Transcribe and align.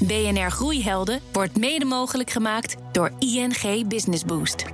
BNR 0.00 0.50
Groeihelden 0.50 1.20
wordt 1.32 1.58
mede 1.58 1.84
mogelijk 1.84 2.30
gemaakt 2.30 2.76
door 2.92 3.12
ING 3.18 3.88
Business 3.88 4.24
Boost. 4.24 4.64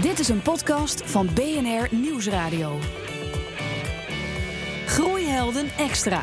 Dit 0.00 0.18
is 0.18 0.28
een 0.28 0.42
podcast 0.42 1.02
van 1.04 1.28
BNR 1.34 1.88
Nieuwsradio. 1.90 2.78
Groeihelden 4.86 5.70
extra. 5.78 6.22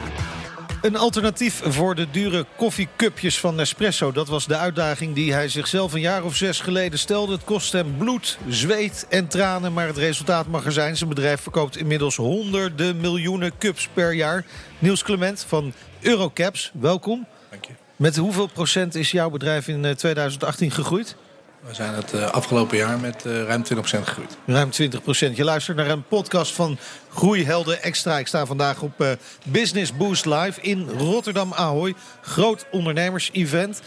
Een 0.81 0.95
alternatief 0.95 1.61
voor 1.63 1.95
de 1.95 2.07
dure 2.11 2.45
koffiecupjes 2.57 3.39
van 3.39 3.55
Nespresso. 3.55 4.11
Dat 4.11 4.27
was 4.27 4.47
de 4.47 4.57
uitdaging 4.57 5.15
die 5.15 5.33
hij 5.33 5.49
zichzelf 5.49 5.93
een 5.93 6.01
jaar 6.01 6.23
of 6.23 6.35
zes 6.35 6.59
geleden 6.59 6.99
stelde. 6.99 7.31
Het 7.31 7.43
kost 7.43 7.71
hem 7.71 7.97
bloed, 7.97 8.37
zweet 8.47 9.05
en 9.09 9.27
tranen, 9.27 9.73
maar 9.73 9.87
het 9.87 9.97
resultaat 9.97 10.47
mag 10.47 10.65
er 10.65 10.71
zijn. 10.71 10.97
Zijn 10.97 11.09
bedrijf 11.09 11.41
verkoopt 11.41 11.77
inmiddels 11.77 12.15
honderden 12.15 12.99
miljoenen 12.99 13.57
cups 13.57 13.89
per 13.93 14.13
jaar. 14.13 14.45
Niels 14.79 15.03
Clement 15.03 15.45
van 15.47 15.73
Eurocaps, 16.01 16.71
welkom. 16.79 17.25
Dank 17.49 17.65
je. 17.65 17.73
Met 17.95 18.15
hoeveel 18.17 18.47
procent 18.47 18.95
is 18.95 19.11
jouw 19.11 19.29
bedrijf 19.29 19.67
in 19.67 19.95
2018 19.95 20.71
gegroeid? 20.71 21.15
We 21.59 21.73
zijn 21.73 21.93
het 21.93 22.13
uh, 22.13 22.29
afgelopen 22.29 22.77
jaar 22.77 22.99
met 22.99 23.25
uh, 23.25 23.43
ruim 23.43 23.63
20% 23.63 23.77
gegroeid. 23.79 24.37
Ruim 24.45 24.69
20%. 24.69 25.35
Je 25.35 25.43
luistert 25.43 25.77
naar 25.77 25.89
een 25.89 26.03
podcast 26.03 26.53
van 26.53 26.77
Groeihelden 27.09 27.81
Extra. 27.81 28.17
Ik 28.17 28.27
sta 28.27 28.45
vandaag 28.45 28.81
op 28.81 29.01
uh, 29.01 29.11
Business 29.43 29.97
Boost 29.97 30.25
Live 30.25 30.61
in 30.61 30.89
Rotterdam 30.89 31.53
Ahoy. 31.53 31.95
Groot 32.21 32.65
ondernemers-event. 32.71 33.81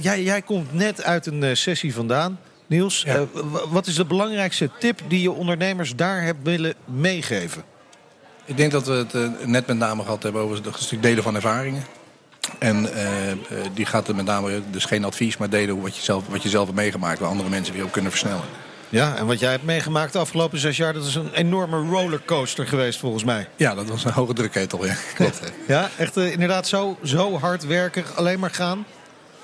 Jij, 0.00 0.22
jij, 0.22 0.42
komt 0.42 0.72
net 0.72 1.02
uit 1.02 1.26
een 1.26 1.56
sessie 1.56 1.94
vandaan. 1.94 2.40
Niels, 2.66 3.02
ja. 3.06 3.26
wat 3.70 3.86
is 3.86 3.94
de 3.94 4.04
belangrijkste 4.04 4.70
tip 4.78 5.00
die 5.08 5.22
je 5.22 5.30
ondernemers 5.30 5.96
daar 5.96 6.22
hebt 6.22 6.42
willen 6.42 6.74
meegeven? 6.84 7.64
Ik 8.48 8.56
denk 8.56 8.72
dat 8.72 8.86
we 8.86 8.92
het 8.92 9.46
net 9.46 9.66
met 9.66 9.76
name 9.76 10.02
gehad 10.02 10.22
hebben 10.22 10.42
over 10.42 10.66
een 10.66 10.72
stuk 10.74 11.02
delen 11.02 11.22
van 11.22 11.34
ervaringen. 11.34 11.84
En 12.58 12.82
uh, 12.82 12.90
die 13.74 13.86
gaat 13.86 14.08
er 14.08 14.14
met 14.14 14.24
name, 14.24 14.62
dus 14.70 14.84
geen 14.84 15.04
advies, 15.04 15.36
maar 15.36 15.50
delen 15.50 15.80
wat 15.80 15.96
je 15.96 16.02
zelf, 16.02 16.24
wat 16.28 16.42
je 16.42 16.48
zelf 16.48 16.66
hebt 16.66 16.78
meegemaakt, 16.78 17.18
waar 17.18 17.28
andere 17.28 17.48
mensen 17.48 17.74
weer 17.74 17.84
op 17.84 17.92
kunnen 17.92 18.10
versnellen. 18.10 18.44
Ja, 18.88 19.16
en 19.16 19.26
wat 19.26 19.38
jij 19.38 19.50
hebt 19.50 19.64
meegemaakt 19.64 20.12
de 20.12 20.18
afgelopen 20.18 20.58
zes 20.58 20.76
jaar, 20.76 20.92
dat 20.92 21.06
is 21.06 21.14
een 21.14 21.32
enorme 21.32 21.88
rollercoaster 21.90 22.66
geweest 22.66 22.98
volgens 22.98 23.24
mij. 23.24 23.48
Ja, 23.56 23.74
dat 23.74 23.88
was 23.88 24.04
een 24.04 24.12
hoge 24.12 24.32
drukketel, 24.32 24.86
ja. 24.86 24.94
Klopt. 25.14 25.40
ja, 25.66 25.88
echt 25.98 26.16
uh, 26.16 26.32
inderdaad 26.32 26.66
zo, 26.66 26.96
zo 27.02 27.38
hard 27.38 27.66
werken, 27.66 28.04
alleen 28.14 28.38
maar 28.38 28.50
gaan? 28.50 28.84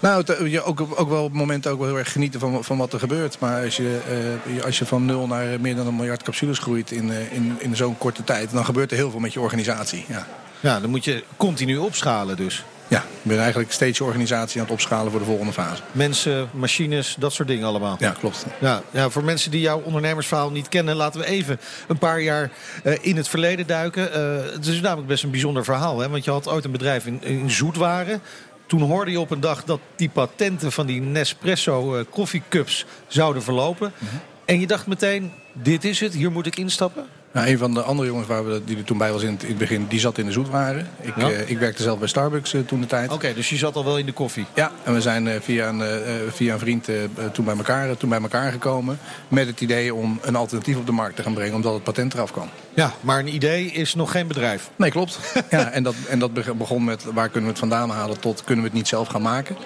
Nou, 0.05 0.49
je 0.49 0.63
ook, 0.63 0.81
ook 0.95 1.09
wel 1.09 1.25
op 1.25 1.33
momenten 1.33 1.71
ook 1.71 1.79
wel 1.79 1.89
heel 1.89 1.99
erg 1.99 2.13
genieten 2.13 2.41
van, 2.41 2.65
van 2.65 2.79
wat 2.79 2.93
er 2.93 2.99
gebeurt. 2.99 3.39
Maar 3.39 3.65
als 3.65 3.77
je, 3.77 4.01
uh, 4.47 4.65
als 4.65 4.79
je 4.79 4.87
van 4.87 5.05
nul 5.05 5.27
naar 5.27 5.61
meer 5.61 5.77
dan 5.77 5.87
een 5.87 5.97
miljard 5.97 6.23
capsules 6.23 6.59
groeit 6.59 6.91
in, 6.91 7.09
uh, 7.09 7.33
in, 7.33 7.57
in 7.59 7.77
zo'n 7.77 7.99
korte 7.99 8.25
tijd, 8.25 8.51
dan 8.51 8.65
gebeurt 8.65 8.91
er 8.91 8.97
heel 8.97 9.11
veel 9.11 9.21
met 9.21 9.33
je 9.33 9.41
organisatie. 9.41 10.05
Ja. 10.09 10.27
ja, 10.61 10.81
dan 10.81 10.91
moet 10.91 11.05
je 11.05 11.25
continu 11.37 11.77
opschalen 11.77 12.37
dus. 12.37 12.65
Ja, 12.89 12.99
ik 12.99 13.23
ben 13.23 13.39
eigenlijk 13.39 13.73
steeds 13.73 13.99
je 13.99 14.05
organisatie 14.05 14.61
aan 14.61 14.67
het 14.67 14.75
opschalen 14.75 15.11
voor 15.11 15.21
de 15.21 15.27
volgende 15.27 15.53
fase. 15.53 15.83
Mensen, 15.93 16.49
machines, 16.53 17.17
dat 17.19 17.33
soort 17.33 17.49
dingen 17.49 17.67
allemaal. 17.67 17.97
Ja, 17.99 18.11
klopt. 18.11 18.47
Ja, 18.61 18.83
ja, 18.91 19.09
voor 19.09 19.25
mensen 19.25 19.51
die 19.51 19.61
jouw 19.61 19.81
ondernemersverhaal 19.81 20.51
niet 20.51 20.69
kennen, 20.69 20.97
laten 20.97 21.21
we 21.21 21.27
even 21.27 21.61
een 21.89 21.99
paar 21.99 22.21
jaar 22.21 22.51
uh, 22.85 22.95
in 23.01 23.17
het 23.17 23.29
verleden 23.29 23.67
duiken. 23.67 24.09
Uh, 24.09 24.53
het 24.53 24.67
is 24.67 24.81
namelijk 24.81 25.09
best 25.09 25.25
een 25.25 25.31
bijzonder 25.31 25.65
verhaal, 25.65 25.99
hè? 25.99 26.09
want 26.09 26.25
je 26.25 26.31
had 26.31 26.49
ooit 26.49 26.65
een 26.65 26.71
bedrijf 26.71 27.07
in, 27.07 27.23
in 27.23 27.51
zoetwaren. 27.51 28.21
Toen 28.67 28.83
hoorde 28.83 29.11
je 29.11 29.21
op 29.21 29.31
een 29.31 29.41
dag 29.41 29.65
dat 29.65 29.81
die 29.97 30.09
patenten 30.09 30.73
van 30.73 30.87
die 30.87 31.01
Nespresso 31.01 31.99
uh, 31.99 32.05
koffiecups 32.11 32.87
zouden 33.07 33.43
verlopen. 33.43 33.93
Mm 33.99 34.09
-hmm. 34.09 34.21
En 34.45 34.61
je 34.61 34.67
dacht 34.67 34.87
meteen, 34.87 35.33
dit 35.53 35.85
is 35.85 36.01
het, 36.01 36.15
hier 36.15 36.33
moet 36.33 36.47
ik 36.47 36.57
instappen? 36.57 37.07
Nou, 37.35 37.49
een 37.49 37.59
van 37.59 37.75
de 37.75 37.83
andere 37.83 38.09
jongens 38.09 38.27
waar 38.27 38.47
we, 38.47 38.63
die 38.65 38.77
er 38.77 38.85
toen 38.85 38.99
bij 38.99 39.13
was 39.13 39.23
in 39.23 39.33
het, 39.33 39.43
in 39.43 39.49
het 39.49 39.59
begin, 39.59 39.87
die 39.89 40.01
zat 40.01 40.19
in 40.19 40.27
de 40.27 40.33
zoetwaren. 40.33 40.89
Ik, 41.01 41.17
ja? 41.17 41.31
uh, 41.31 41.51
ik 41.51 41.59
werkte 41.59 41.83
zelf 41.83 41.99
bij 41.99 42.09
Starbucks 42.09 42.55
uh, 42.55 42.61
toen 42.67 42.81
de 42.81 42.87
tijd. 42.87 43.05
Oké, 43.05 43.15
okay, 43.15 43.35
dus 43.35 43.49
je 43.49 43.57
zat 43.57 43.77
al 43.77 43.85
wel 43.85 43.99
in 43.99 44.07
de 44.07 44.13
koffie? 44.13 44.47
Ja, 44.55 44.73
en 44.83 44.95
we 44.95 45.01
zijn 45.01 45.27
uh, 45.27 45.35
via, 45.41 45.69
een, 45.69 45.83
via 46.31 46.53
een 46.53 46.59
vriend 46.59 46.89
toen, 47.33 47.45
bij 47.45 47.57
elkaar, 47.57 47.97
toen 47.97 48.09
bij 48.09 48.21
elkaar 48.21 48.53
gekomen. 48.53 48.99
Met 49.29 49.47
het 49.47 49.61
idee 49.61 49.95
om 49.95 50.19
een 50.23 50.37
alternatief 50.37 50.77
op 50.77 50.87
de 50.87 50.93
markt 50.93 51.17
te 51.17 51.23
gaan 51.23 51.35
brengen, 51.35 51.55
omdat 51.55 51.75
het 51.75 51.83
patent 51.83 52.15
eraf 52.15 52.33
kwam. 52.33 52.49
Ja, 52.75 52.93
maar 53.01 53.19
een 53.19 53.35
idee 53.35 53.67
is 53.67 53.95
nog 53.95 54.11
geen 54.11 54.27
bedrijf. 54.27 54.71
Nee, 54.77 54.91
klopt. 54.91 55.19
ja, 55.51 55.71
en 55.71 55.83
dat, 55.83 55.95
en 56.09 56.19
dat 56.19 56.57
begon 56.59 56.85
met 56.85 57.05
waar 57.05 57.29
kunnen 57.29 57.43
we 57.43 57.51
het 57.51 57.59
vandaan 57.59 57.91
halen 57.91 58.21
tot 58.21 58.45
kunnen 58.45 58.65
we 58.65 58.71
het 58.71 58.79
niet 58.79 58.89
zelf 58.89 59.09
gaan 59.09 59.23
maken. 59.23 59.57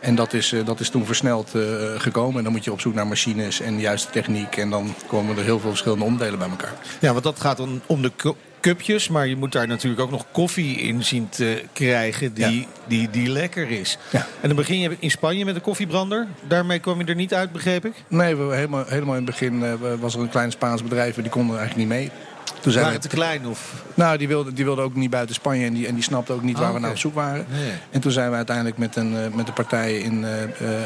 En 0.00 0.14
dat 0.14 0.32
is, 0.32 0.54
dat 0.64 0.80
is 0.80 0.88
toen 0.88 1.06
versneld 1.06 1.54
uh, 1.54 1.62
gekomen. 1.96 2.36
En 2.36 2.44
dan 2.44 2.52
moet 2.52 2.64
je 2.64 2.72
op 2.72 2.80
zoek 2.80 2.94
naar 2.94 3.06
machines 3.06 3.60
en 3.60 3.74
de 3.74 3.80
juiste 3.80 4.10
techniek. 4.10 4.56
En 4.56 4.70
dan 4.70 4.94
komen 5.06 5.36
er 5.36 5.44
heel 5.44 5.60
veel 5.60 5.70
verschillende 5.70 6.04
onderdelen 6.04 6.38
bij 6.38 6.48
elkaar. 6.48 6.72
Ja, 7.00 7.12
want 7.12 7.24
dat 7.24 7.40
gaat 7.40 7.56
dan 7.56 7.80
om 7.86 8.02
de 8.02 8.12
cupjes. 8.60 9.08
Maar 9.08 9.26
je 9.26 9.36
moet 9.36 9.52
daar 9.52 9.66
natuurlijk 9.66 10.02
ook 10.02 10.10
nog 10.10 10.24
koffie 10.32 10.76
in 10.76 11.04
zien 11.04 11.28
te 11.28 11.62
krijgen 11.72 12.34
die, 12.34 12.60
ja. 12.60 12.66
die, 12.86 13.10
die 13.10 13.28
lekker 13.28 13.70
is. 13.70 13.98
Ja. 14.10 14.26
En 14.40 14.48
dan 14.48 14.56
begin 14.56 14.78
je 14.78 14.96
in 14.98 15.10
Spanje 15.10 15.44
met 15.44 15.54
een 15.54 15.60
koffiebrander. 15.60 16.26
Daarmee 16.48 16.78
kwam 16.78 16.98
je 16.98 17.04
er 17.04 17.14
niet 17.14 17.34
uit, 17.34 17.52
begreep 17.52 17.84
ik? 17.84 17.94
Nee, 18.08 18.36
we, 18.36 18.54
helemaal, 18.54 18.84
helemaal 18.86 19.16
in 19.16 19.26
het 19.26 19.30
begin 19.30 19.62
uh, 19.62 19.72
was 20.00 20.14
er 20.14 20.20
een 20.20 20.28
klein 20.28 20.50
Spaans 20.50 20.82
bedrijf. 20.82 21.14
Die 21.14 21.28
konden 21.28 21.58
eigenlijk 21.58 21.88
niet 21.88 21.98
mee. 21.98 22.10
Toen 22.60 22.72
zijn 22.72 22.84
waren 22.84 23.00
we 23.00 23.08
te 23.08 23.14
klein? 23.14 23.46
Of? 23.46 23.84
Nou, 23.94 24.18
die 24.18 24.28
wilden 24.28 24.54
die 24.54 24.64
wilde 24.64 24.82
ook 24.82 24.94
niet 24.94 25.10
buiten 25.10 25.34
Spanje 25.34 25.66
en 25.66 25.74
die, 25.74 25.86
en 25.86 25.94
die 25.94 26.02
snapte 26.02 26.32
ook 26.32 26.42
niet 26.42 26.54
oh, 26.54 26.60
waar 26.60 26.68
okay. 26.68 26.80
we 26.80 26.86
naar 26.86 26.94
op 26.94 27.00
zoek 27.00 27.14
waren. 27.14 27.46
Nee. 27.50 27.72
En 27.90 28.00
toen 28.00 28.12
zijn 28.12 28.30
we 28.30 28.36
uiteindelijk 28.36 28.78
met 28.78 28.96
een, 28.96 29.12
met 29.34 29.48
een 29.48 29.54
partij 29.54 29.98
in, 29.98 30.24
uh, 30.24 30.28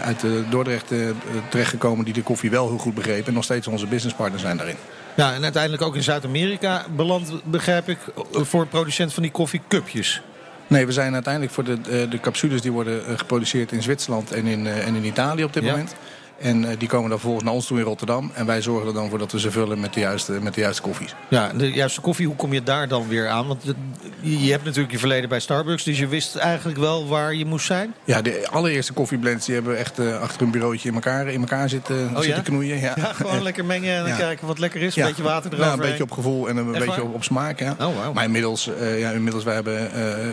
uit 0.02 0.20
de 0.20 0.44
Dordrecht 0.50 0.92
uh, 0.92 1.10
terechtgekomen 1.48 2.04
die 2.04 2.14
de 2.14 2.22
koffie 2.22 2.50
wel 2.50 2.68
heel 2.68 2.78
goed 2.78 2.94
begreep. 2.94 3.26
En 3.26 3.32
nog 3.32 3.44
steeds 3.44 3.66
onze 3.66 3.86
businesspartners 3.86 4.42
zijn 4.42 4.56
daarin. 4.56 4.76
Ja, 5.14 5.34
en 5.34 5.42
uiteindelijk 5.42 5.82
ook 5.82 5.94
in 5.96 6.02
Zuid-Amerika 6.02 6.84
beland, 6.96 7.32
begrijp 7.44 7.88
ik, 7.88 7.98
voor 8.32 8.60
een 8.60 8.68
producent 8.68 9.12
van 9.12 9.22
die 9.22 9.32
koffiecupjes. 9.32 10.22
Nee, 10.66 10.86
we 10.86 10.92
zijn 10.92 11.14
uiteindelijk 11.14 11.52
voor 11.52 11.64
de, 11.64 12.08
de 12.08 12.20
capsules 12.20 12.60
die 12.60 12.72
worden 12.72 13.18
geproduceerd 13.18 13.72
in 13.72 13.82
Zwitserland 13.82 14.32
en 14.32 14.46
in, 14.46 14.66
en 14.66 14.94
in 14.94 15.04
Italië 15.04 15.44
op 15.44 15.52
dit 15.52 15.62
ja. 15.62 15.70
moment. 15.70 15.94
En 16.38 16.62
uh, 16.62 16.68
die 16.78 16.88
komen 16.88 17.08
dan 17.08 17.18
vervolgens 17.18 17.44
naar 17.44 17.54
ons 17.54 17.66
toe 17.66 17.78
in 17.78 17.84
Rotterdam. 17.84 18.30
En 18.34 18.46
wij 18.46 18.62
zorgen 18.62 18.88
er 18.88 18.94
dan 18.94 19.08
voor 19.08 19.18
dat 19.18 19.32
we 19.32 19.40
ze 19.40 19.50
vullen 19.50 19.80
met 19.80 19.94
de 19.94 20.00
juiste, 20.00 20.32
met 20.32 20.54
de 20.54 20.60
juiste 20.60 20.82
koffies. 20.82 21.14
Ja, 21.28 21.52
de 21.52 21.70
juiste 21.70 22.00
koffie, 22.00 22.26
hoe 22.26 22.36
kom 22.36 22.52
je 22.52 22.62
daar 22.62 22.88
dan 22.88 23.08
weer 23.08 23.28
aan? 23.28 23.46
Want 23.46 23.64
de, 23.64 23.74
je 24.20 24.50
hebt 24.50 24.64
natuurlijk 24.64 24.92
je 24.92 24.98
verleden 24.98 25.28
bij 25.28 25.40
Starbucks. 25.40 25.84
Dus 25.84 25.98
je 25.98 26.06
wist 26.06 26.36
eigenlijk 26.36 26.78
wel 26.78 27.08
waar 27.08 27.34
je 27.34 27.44
moest 27.44 27.66
zijn? 27.66 27.94
Ja, 28.04 28.22
de 28.22 28.48
allereerste 28.50 28.92
koffieblends 28.92 29.46
die 29.46 29.54
hebben 29.54 29.78
echt 29.78 29.98
uh, 29.98 30.20
achter 30.20 30.42
een 30.42 30.50
bureautje 30.50 30.88
in 30.88 30.94
elkaar, 30.94 31.28
in 31.28 31.40
elkaar 31.40 31.68
zitten, 31.68 31.96
oh, 31.96 32.16
zitten 32.16 32.34
ja? 32.34 32.40
knoeien. 32.40 32.80
Ja, 32.80 32.92
ja 33.04 33.12
gewoon 33.12 33.42
lekker 33.42 33.64
mengen 33.64 33.96
en 33.96 34.06
ja. 34.06 34.16
kijken 34.16 34.46
wat 34.46 34.58
lekker 34.58 34.82
is. 34.82 34.96
Een 34.96 35.04
beetje 35.06 35.22
water 35.22 35.52
erover. 35.52 35.66
Ja, 35.66 35.72
een 35.72 35.78
beetje 35.78 36.02
op 36.02 36.10
gevoel 36.10 36.48
en 36.48 36.56
een 36.56 36.74
echt 36.74 36.86
beetje 36.86 37.02
op, 37.02 37.14
op, 37.14 37.24
smaak. 37.24 37.60
Ja. 37.60 37.76
Oh, 37.80 38.04
wow. 38.04 38.14
Maar 38.14 38.24
inmiddels, 38.24 38.70
uh, 38.80 39.00
ja, 39.00 39.10
inmiddels 39.10 39.44
wij 39.44 39.54
hebben 39.54 39.90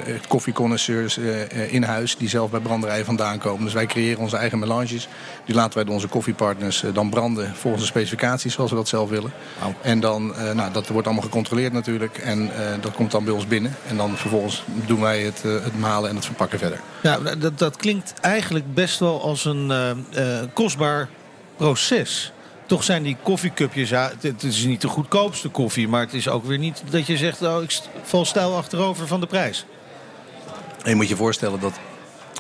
uh, 0.08 0.16
koffieconnoisseurs 0.28 1.18
in 1.70 1.84
huis 1.84 2.18
die 2.18 2.30
zelf 2.30 2.52
bij 2.52 2.60
branderijen 2.60 3.06
vandaan 3.06 3.38
komen. 3.38 3.64
Dus 3.64 3.74
wij 3.74 3.86
creëren 3.86 4.20
onze 4.20 4.38
eigen 4.38 4.60
melanges. 4.60 5.08
Die 5.46 5.56
laten 5.56 5.74
wij 5.74 5.84
door 5.84 5.91
onze 5.92 6.08
koffiepartners 6.08 6.84
dan 6.94 7.10
branden 7.10 7.56
volgens 7.56 7.84
de 7.84 7.90
specificaties 7.90 8.54
zoals 8.54 8.70
we 8.70 8.76
dat 8.76 8.88
zelf 8.88 9.10
willen. 9.10 9.34
Wow. 9.62 9.74
En 9.82 10.00
dan, 10.00 10.34
uh, 10.38 10.52
nou, 10.52 10.72
dat 10.72 10.88
wordt 10.88 11.08
allemaal 11.08 11.26
gecontroleerd 11.26 11.74
natuurlijk. 11.74 12.18
En 12.18 12.42
uh, 12.42 12.52
dat 12.82 12.92
komt 12.94 13.12
dan 13.12 13.24
bij 13.24 13.34
ons 13.34 13.48
binnen. 13.48 13.76
En 13.88 13.98
dan 13.98 14.18
vervolgens 14.18 14.64
doen 14.86 15.02
wij 15.02 15.22
het, 15.22 15.42
het 15.42 15.80
malen 15.80 16.10
en 16.10 16.16
het 16.16 16.26
verpakken 16.26 16.60
verder. 16.60 16.80
Ja, 17.02 17.18
dat, 17.36 17.60
dat 17.60 17.78
klinkt 17.78 18.14
eigenlijk 18.22 18.74
best 18.74 19.00
wel 19.00 19.22
als 19.22 19.46
een 19.46 19.72
kostbaar 20.54 21.10
proces. 21.58 22.32
Toch 22.66 22.84
zijn 22.84 23.04
die 23.04 23.18
koffiecupjes, 23.24 23.90
ja, 23.90 24.12
het 24.22 24.44
is 24.44 24.64
niet 24.64 24.82
de 24.82 24.88
goedkoopste 24.88 25.50
koffie. 25.50 25.88
Maar 25.88 26.02
het 26.02 26.14
is 26.14 26.28
ook 26.28 26.46
weer 26.46 26.58
niet 26.58 26.84
dat 26.90 27.08
je 27.08 27.18
zegt, 27.18 27.42
oh, 27.42 27.64
ik 27.64 27.80
val 28.04 28.26
stijl 28.26 28.56
achterover 28.56 29.08
van 29.08 29.20
de 29.20 29.28
prijs. 29.28 29.66
En 30.84 30.90
je 30.90 30.96
moet 30.96 31.08
je 31.08 31.16
voorstellen 31.16 31.60
dat 31.60 31.74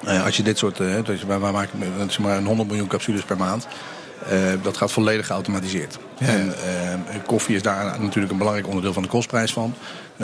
als 0.07 0.38
je 0.38 0.44
dit 0.44 0.57
soort, 0.57 0.78
dus 0.78 1.23
wij, 1.23 1.39
wij 1.39 1.51
maken 1.51 1.79
zeg 1.97 2.19
maar 2.19 2.38
een 2.38 2.45
100 2.45 2.69
miljoen 2.69 2.88
capsules 2.88 3.23
per 3.23 3.38
maand. 3.38 3.67
Uh, 4.31 4.51
dat 4.62 4.78
gaat 4.78 4.91
volledig 4.91 5.25
geautomatiseerd. 5.25 5.97
Ja. 6.17 6.28
En 6.28 6.53
koffie 7.25 7.56
is 7.56 7.62
daar 7.62 8.00
natuurlijk 8.00 8.31
een 8.31 8.38
belangrijk 8.38 8.67
onderdeel 8.67 8.94
van 8.94 9.03
de 9.03 9.09
kostprijs 9.09 9.53
van. 9.53 9.73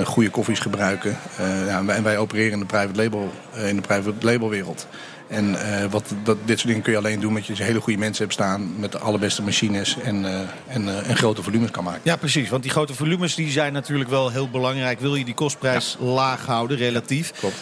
goede 0.04 0.30
koffies 0.30 0.60
gebruiken. 0.60 1.18
ja, 1.38 1.78
en, 1.78 1.86
wij, 1.86 1.96
en 1.96 2.04
wij 2.04 2.18
opereren 2.18 2.52
in 2.52 2.60
de 2.60 2.66
private 2.66 3.02
label, 3.02 3.32
in 3.54 3.76
de 3.76 3.82
private 3.82 4.26
label 4.26 4.50
wereld. 4.50 4.88
En 5.28 5.50
uh, 5.50 5.86
wat, 5.90 6.14
dat, 6.24 6.38
dit 6.46 6.58
soort 6.58 6.68
dingen 6.68 6.84
kun 6.84 6.92
je 6.92 6.98
alleen 6.98 7.20
doen 7.20 7.34
met 7.34 7.46
je 7.46 7.64
hele 7.64 7.82
goede 7.82 8.00
mensen 8.00 8.24
hebt 8.24 8.34
staan. 8.34 8.80
Met 8.80 8.92
de 8.92 8.98
allerbeste 8.98 9.42
machines 9.42 9.98
en, 10.04 10.24
uh, 10.24 10.40
en, 10.68 10.84
uh, 10.84 11.10
en 11.10 11.18
grote 11.18 11.44
volumes 11.44 11.72
kan 11.72 11.84
maken. 11.84 12.02
Ja, 12.04 12.16
precies. 12.16 12.50
Want 12.50 12.64
die 12.64 12.72
grote 12.72 12.94
volumes 12.94 13.36
die 13.36 13.52
zijn 13.52 13.74
natuurlijk 13.74 14.10
wel 14.10 14.32
heel 14.32 14.50
belangrijk. 14.50 15.00
Wil 15.00 15.16
je 15.16 15.26
die 15.26 15.34
kostprijs 15.34 15.98
ja. 16.00 16.06
laag 16.06 16.46
houden, 16.46 16.78
relatief. 16.78 17.32
Klopt. 17.40 17.56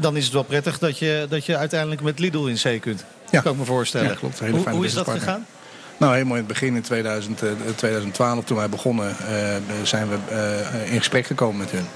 dan 0.00 0.16
is 0.16 0.24
het 0.24 0.32
wel 0.32 0.42
prettig 0.42 0.78
dat 0.78 0.98
je, 0.98 1.26
dat 1.28 1.46
je 1.46 1.56
uiteindelijk 1.56 2.00
met 2.00 2.18
Lidl 2.18 2.46
in 2.46 2.58
zee 2.58 2.78
kunt. 2.78 3.04
Ja. 3.30 3.40
Kan 3.40 3.52
ik 3.52 3.58
me 3.58 3.64
voorstellen. 3.64 4.08
Ja, 4.08 4.14
klopt. 4.14 4.38
Hele 4.38 4.52
hoe, 4.52 4.60
fijne 4.60 4.76
hoe 4.76 4.86
is 4.86 4.94
dat 4.94 5.08
gegaan? 5.08 5.46
Nou, 5.96 6.12
helemaal 6.12 6.36
in 6.36 6.42
het 6.42 6.52
begin 6.52 6.74
in 6.74 6.82
2000, 6.82 7.42
2012, 7.76 8.44
toen 8.44 8.56
wij 8.56 8.68
begonnen, 8.68 9.16
zijn 9.82 10.08
we 10.08 10.16
in 10.90 10.98
gesprek 10.98 11.26
gekomen 11.26 11.56
met 11.56 11.70
hun. 11.70 11.86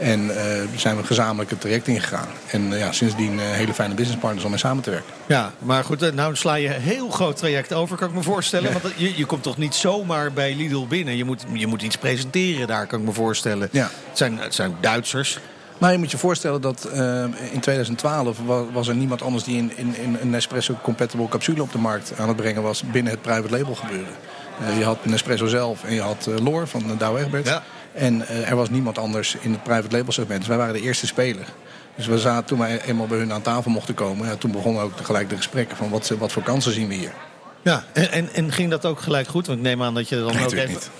En 0.00 0.24
uh, 0.24 0.34
zijn 0.76 0.96
we 0.96 1.04
gezamenlijk 1.04 1.50
het 1.50 1.60
traject 1.60 1.86
ingegaan. 1.86 2.28
En 2.50 2.72
uh, 2.72 2.78
ja, 2.78 2.92
sindsdien 2.92 3.34
uh, 3.34 3.40
hele 3.40 3.74
fijne 3.74 3.94
businesspartners 3.94 4.44
om 4.44 4.50
mee 4.50 4.58
samen 4.58 4.82
te 4.82 4.90
werken. 4.90 5.12
Ja, 5.26 5.52
maar 5.58 5.84
goed, 5.84 6.14
nou 6.14 6.36
sla 6.36 6.54
je 6.54 6.74
een 6.74 6.80
heel 6.80 7.10
groot 7.10 7.36
traject 7.36 7.72
over, 7.72 7.96
kan 7.96 8.08
ik 8.08 8.14
me 8.14 8.22
voorstellen. 8.22 8.72
Want 8.72 8.84
je, 8.96 9.16
je 9.16 9.24
komt 9.24 9.42
toch 9.42 9.56
niet 9.56 9.74
zomaar 9.74 10.32
bij 10.32 10.54
Lidl 10.54 10.86
binnen. 10.86 11.16
Je 11.16 11.24
moet, 11.24 11.44
je 11.52 11.66
moet 11.66 11.82
iets 11.82 11.96
presenteren 11.96 12.66
daar, 12.66 12.86
kan 12.86 13.00
ik 13.00 13.06
me 13.06 13.12
voorstellen. 13.12 13.68
Ja. 13.72 13.90
Het, 14.08 14.18
zijn, 14.18 14.38
het 14.38 14.54
zijn 14.54 14.76
Duitsers. 14.80 15.38
Nou, 15.78 15.92
je 15.92 15.98
moet 15.98 16.10
je 16.10 16.18
voorstellen 16.18 16.60
dat 16.60 16.88
uh, 16.94 17.24
in 17.52 17.60
2012 17.60 18.38
was, 18.44 18.66
was, 18.72 18.88
er 18.88 18.94
niemand 18.94 19.22
anders 19.22 19.44
die 19.44 19.56
in, 19.56 19.72
in, 19.76 19.96
in 19.96 20.18
een 20.20 20.30
Nespresso 20.30 20.78
compatible 20.82 21.28
capsule 21.28 21.62
op 21.62 21.72
de 21.72 21.78
markt 21.78 22.12
aan 22.18 22.28
het 22.28 22.36
brengen 22.36 22.62
was 22.62 22.82
binnen 22.82 23.12
het 23.12 23.22
private 23.22 23.50
label 23.50 23.74
gebeuren. 23.74 24.14
Uh, 24.62 24.78
je 24.78 24.84
had 24.84 25.04
Nespresso 25.04 25.46
zelf 25.46 25.84
en 25.84 25.94
je 25.94 26.00
had 26.00 26.26
uh, 26.28 26.38
Loor 26.38 26.66
van 26.66 26.82
Douwe 26.98 27.20
Egberts. 27.20 27.48
Ja. 27.48 27.62
En 27.92 28.28
er 28.28 28.56
was 28.56 28.70
niemand 28.70 28.98
anders 28.98 29.36
in 29.40 29.52
het 29.52 29.62
private 29.62 29.96
label 29.96 30.12
segment. 30.12 30.38
Dus 30.38 30.48
wij 30.48 30.56
waren 30.56 30.74
de 30.74 30.80
eerste 30.80 31.06
speler. 31.06 31.46
Dus 31.94 32.06
we 32.06 32.18
zaten, 32.18 32.46
toen 32.46 32.58
wij 32.58 32.82
eenmaal 32.82 33.06
bij 33.06 33.18
hun 33.18 33.32
aan 33.32 33.42
tafel 33.42 33.70
mochten 33.70 33.94
komen, 33.94 34.26
ja, 34.26 34.36
toen 34.36 34.52
begonnen 34.52 34.82
ook 34.82 34.96
tegelijk 34.96 35.28
de 35.28 35.36
gesprekken 35.36 35.76
van 35.76 35.90
wat, 35.90 36.08
wat 36.08 36.32
voor 36.32 36.42
kansen 36.42 36.72
zien 36.72 36.88
we 36.88 36.94
hier. 36.94 37.12
Ja, 37.62 37.84
en, 37.92 38.10
en, 38.10 38.28
en, 38.32 38.52
ging 38.52 38.70
dat 38.70 38.86
ook 38.86 39.00
gelijk 39.00 39.28
goed? 39.28 39.46
Want 39.46 39.58
ik 39.58 39.64
neem 39.64 39.82
aan 39.82 39.94
dat 39.94 40.08
je 40.08 40.16
dan 40.16 40.34
nee, 40.34 40.44
ook 40.44 40.52
even... 40.52 40.68
niet. 40.68 40.90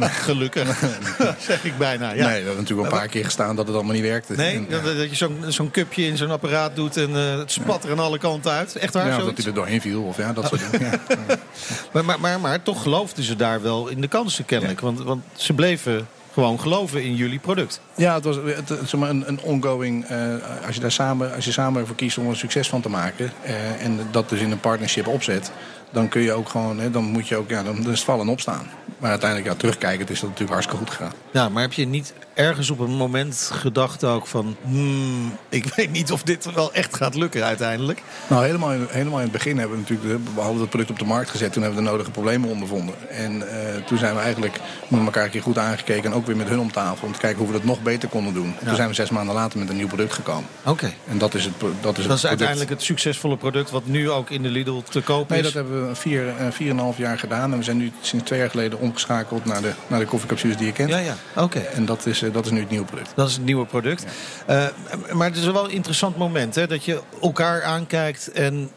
Gelukkig, 0.26 0.78
zeg 1.48 1.64
ik 1.64 1.78
bijna. 1.78 2.12
Ja. 2.12 2.26
Nee, 2.26 2.38
we 2.38 2.44
hebben 2.44 2.56
natuurlijk 2.56 2.88
een 2.88 2.98
paar 2.98 3.08
keer 3.08 3.24
gestaan 3.24 3.56
dat 3.56 3.66
het 3.66 3.74
allemaal 3.74 3.94
niet 3.94 4.02
werkte. 4.02 4.34
Nee, 4.34 4.54
en, 4.54 4.66
dat, 4.70 4.84
dat, 4.84 5.10
je 5.10 5.16
zo'n 5.16 5.44
zo'n 5.48 5.70
cupje 5.70 6.06
in 6.06 6.16
zo'n 6.16 6.30
apparaat 6.30 6.76
doet 6.76 6.96
en 6.96 7.10
uh, 7.10 7.38
het 7.38 7.52
spat 7.52 7.84
er 7.84 7.90
aan 7.90 7.98
alle 7.98 8.18
kanten 8.18 8.52
uit. 8.52 8.76
Echt 8.76 8.94
waar? 8.94 9.06
Ja, 9.06 9.14
zoiets? 9.14 9.26
dat 9.26 9.36
hij 9.36 9.46
er 9.46 9.54
doorheen 9.54 9.80
viel 9.80 10.02
of 10.02 10.16
ja, 10.16 10.32
dat 10.32 10.46
soort 10.46 10.70
dingen. 10.70 11.00
Ja. 11.08 11.16
maar, 11.92 12.04
maar, 12.04 12.20
maar, 12.20 12.40
maar, 12.40 12.62
toch 12.62 12.82
geloofden 12.82 13.24
ze 13.24 13.36
daar 13.36 13.62
wel 13.62 13.88
in 13.88 14.00
de 14.00 14.08
kansen 14.08 14.44
kennelijk. 14.44 14.80
Want, 14.80 15.02
want 15.02 15.24
ze 15.34 15.52
bleven 15.52 16.08
gewoon 16.36 16.60
geloven 16.60 17.02
in 17.02 17.14
jullie 17.14 17.38
product. 17.38 17.80
Ja, 17.94 18.14
het 18.14 18.24
was 18.24 18.36
het, 18.36 18.68
het, 18.68 18.92
een, 18.92 19.28
een 19.28 19.40
ongoing. 19.40 20.10
Uh, 20.10 20.34
als, 20.66 20.74
je 20.74 20.80
daar 20.80 20.92
samen, 20.92 21.34
als 21.34 21.44
je 21.44 21.52
samen 21.52 21.80
ervoor 21.80 21.96
kiest 21.96 22.18
om 22.18 22.28
er 22.28 22.36
succes 22.36 22.68
van 22.68 22.80
te 22.80 22.88
maken. 22.88 23.32
Uh, 23.44 23.84
en 23.84 24.00
dat 24.10 24.28
dus 24.28 24.40
in 24.40 24.50
een 24.50 24.60
partnership 24.60 25.06
opzet. 25.06 25.52
Dan 25.90 26.08
kun 26.08 26.22
je 26.22 26.32
ook 26.32 26.48
gewoon, 26.48 26.78
hè, 26.78 26.90
dan 26.90 27.04
moet 27.04 27.28
je 27.28 27.36
ook, 27.36 27.48
ja, 27.48 27.62
dan, 27.62 27.74
dan 27.74 27.92
is 27.92 27.98
het 27.98 28.00
vallen 28.00 28.26
en 28.26 28.32
opstaan. 28.32 28.66
Maar 28.98 29.10
uiteindelijk, 29.10 29.50
ja, 29.50 29.56
terugkijkend 29.58 30.10
is 30.10 30.20
dat 30.20 30.28
natuurlijk 30.28 30.52
hartstikke 30.52 30.84
goed 30.84 30.94
gegaan. 30.96 31.12
Ja, 31.30 31.48
maar 31.48 31.62
heb 31.62 31.72
je 31.72 31.86
niet 31.86 32.14
ergens 32.34 32.70
op 32.70 32.78
een 32.78 32.96
moment 32.96 33.50
gedacht 33.52 34.04
ook 34.04 34.26
van... 34.26 34.56
Hmm, 34.62 35.36
ik 35.48 35.64
weet 35.76 35.90
niet 35.90 36.12
of 36.12 36.22
dit 36.22 36.52
wel 36.52 36.72
echt 36.72 36.96
gaat 36.96 37.14
lukken 37.14 37.44
uiteindelijk? 37.44 38.02
Nou, 38.26 38.44
helemaal 38.44 38.72
in, 38.72 38.86
helemaal 38.90 39.18
in 39.18 39.24
het 39.24 39.32
begin 39.32 39.58
hebben 39.58 39.76
we 39.76 39.82
natuurlijk... 39.82 40.24
We 40.34 40.40
hadden 40.40 40.60
het 40.60 40.68
product 40.68 40.90
op 40.90 40.98
de 40.98 41.04
markt 41.04 41.30
gezet. 41.30 41.52
Toen 41.52 41.62
hebben 41.62 41.80
we 41.80 41.84
de 41.84 41.90
nodige 41.90 42.10
problemen 42.10 42.50
ondervonden. 42.50 42.94
En 43.10 43.36
uh, 43.36 43.44
toen 43.86 43.98
zijn 43.98 44.14
we 44.14 44.20
eigenlijk 44.20 44.60
met 44.88 45.04
elkaar 45.04 45.24
een 45.24 45.30
keer 45.30 45.42
goed 45.42 45.58
aangekeken. 45.58 46.04
En 46.04 46.16
ook 46.16 46.26
weer 46.26 46.36
met 46.36 46.48
hun 46.48 46.60
om 46.60 46.72
tafel. 46.72 47.06
Om 47.06 47.12
te 47.12 47.18
kijken 47.18 47.38
hoe 47.38 47.46
we 47.46 47.52
dat 47.52 47.64
nog 47.64 47.82
beter 47.82 48.08
konden 48.08 48.34
doen. 48.34 48.54
En 48.58 48.66
toen 48.66 48.76
zijn 48.76 48.88
we 48.88 48.94
zes 48.94 49.10
maanden 49.10 49.34
later 49.34 49.58
met 49.58 49.68
een 49.68 49.76
nieuw 49.76 49.86
product 49.86 50.12
gekomen. 50.12 50.48
Oké. 50.60 50.70
Okay. 50.70 50.94
En 51.08 51.18
dat 51.18 51.34
is 51.34 51.44
het 51.44 51.60
Dat 51.60 51.70
is, 51.70 51.82
dat 51.82 51.96
het 51.96 52.16
is 52.16 52.26
uiteindelijk 52.26 52.70
het 52.70 52.82
succesvolle 52.82 53.36
product... 53.36 53.70
wat 53.70 53.86
nu 53.86 54.10
ook 54.10 54.30
in 54.30 54.42
de 54.42 54.48
Lidl 54.48 54.80
te 54.90 55.00
koop 55.00 55.28
nee, 55.28 55.38
is? 55.38 55.44
dat 55.44 55.54
hebben 55.54 55.72
we 55.72 55.75
vier, 55.92 56.26
uh, 56.26 56.32
vier 56.50 56.70
en 56.70 56.76
een 56.76 56.82
half 56.82 56.96
jaar 56.96 57.18
gedaan. 57.18 57.52
En 57.52 57.58
we 57.58 57.64
zijn 57.64 57.76
nu 57.76 57.92
sinds 58.00 58.24
twee 58.24 58.38
jaar 58.38 58.50
geleden 58.50 58.78
omgeschakeld 58.78 59.44
naar 59.44 59.62
de, 59.62 59.72
naar 59.86 59.98
de 59.98 60.06
koffiecapsules 60.06 60.56
die 60.56 60.66
je 60.66 60.72
kent. 60.72 60.90
Ja, 60.90 60.98
ja. 60.98 61.16
Oké. 61.36 61.58
En 61.58 61.84
dat 61.84 62.06
is, 62.06 62.22
uh, 62.22 62.32
dat 62.32 62.44
is 62.44 62.50
nu 62.50 62.60
het 62.60 62.70
nieuwe 62.70 62.86
product. 62.86 63.12
Dat 63.14 63.28
is 63.28 63.34
het 63.34 63.44
nieuwe 63.44 63.66
product. 63.66 64.04
Ja. 64.46 64.72
Uh, 64.94 65.14
maar 65.14 65.28
het 65.28 65.36
is 65.36 65.44
wel 65.44 65.64
een 65.64 65.70
interessant 65.70 66.16
moment, 66.16 66.54
hè? 66.54 66.66
Dat 66.66 66.84
je 66.84 67.00
elkaar 67.22 67.62
aankijkt 67.62 68.30
en 68.30 68.70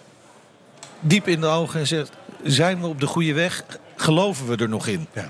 diep 0.99 1.27
in 1.27 1.41
de 1.41 1.47
ogen 1.47 1.87
zegt... 1.87 2.11
zijn 2.43 2.81
we 2.81 2.87
op 2.87 2.99
de 2.99 3.07
goede 3.07 3.33
weg? 3.33 3.63
Geloven 3.95 4.47
we 4.47 4.55
er 4.55 4.69
nog 4.69 4.87
in? 4.87 5.07
Ja, 5.13 5.29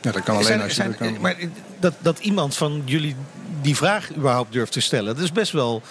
ja 0.00 0.12
dat 0.12 0.22
kan 0.22 0.34
alleen 0.34 0.46
zijn, 0.46 0.60
als 0.60 0.68
je... 0.68 0.74
zijn, 0.74 0.96
kan... 0.96 1.20
Maar 1.20 1.36
dat, 1.80 1.94
dat 1.98 2.18
iemand 2.18 2.56
van 2.56 2.82
jullie 2.84 3.16
die 3.60 3.76
vraag 3.76 4.14
überhaupt 4.16 4.52
durft 4.52 4.72
te 4.72 4.80
stellen... 4.80 5.14
dat 5.14 5.24
is 5.24 5.32
best 5.32 5.52
wel... 5.52 5.82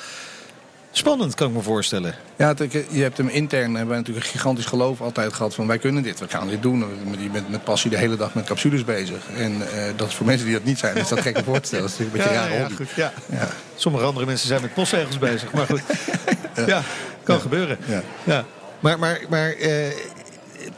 Spannend, 0.98 1.36
kan 1.36 1.48
ik 1.48 1.54
me 1.54 1.62
voorstellen. 1.62 2.16
Ja, 2.36 2.54
je 2.90 3.02
hebt 3.02 3.18
hem 3.18 3.28
intern 3.28 3.70
hebben 3.70 3.88
wij 3.88 3.98
natuurlijk 3.98 4.26
een 4.26 4.32
gigantisch 4.32 4.66
geloof 4.66 5.02
altijd 5.02 5.34
gehad 5.34 5.56
van 5.56 5.68
wij 5.68 5.78
kunnen 5.78 6.04
dit, 6.04 6.20
we 6.20 6.28
gaan 6.28 6.48
dit 6.48 6.62
doen. 6.62 6.86
Je 7.20 7.30
bent 7.30 7.50
met 7.50 7.64
passie 7.64 7.90
de 7.90 7.98
hele 7.98 8.16
dag 8.16 8.34
met 8.34 8.46
capsules 8.46 8.84
bezig. 8.84 9.18
En 9.38 9.52
uh, 9.52 9.64
dat 9.96 10.08
is 10.08 10.14
voor 10.14 10.26
mensen 10.26 10.46
die 10.46 10.56
dat 10.56 10.64
niet 10.64 10.80
zijn, 10.80 10.96
is 10.96 11.08
dat 11.08 11.22
gek 11.22 11.38
om 11.38 11.44
voor 11.44 11.60
te 11.60 11.68
stellen. 11.68 11.86
Dat 11.86 11.94
is 11.94 12.00
natuurlijk 12.00 12.30
een 12.30 12.34
beetje 12.34 12.50
ja, 12.50 12.58
raar 12.58 12.70
ja, 12.70 12.76
goed, 12.76 12.90
ja. 12.96 13.14
ja. 13.32 13.48
Sommige 13.76 14.06
andere 14.06 14.26
mensen 14.26 14.48
zijn 14.48 14.62
met 14.62 14.74
postzegels 14.74 15.18
bezig, 15.18 15.52
maar 15.52 15.66
goed. 15.66 15.82
ja, 16.56 16.66
ja 16.66 16.82
kan 17.24 17.40
gebeuren. 17.40 17.78
Ja. 18.24 18.46
Maar, 18.80 19.00
maar, 19.00 19.22
maar 19.30 19.56
uh, 19.58 19.70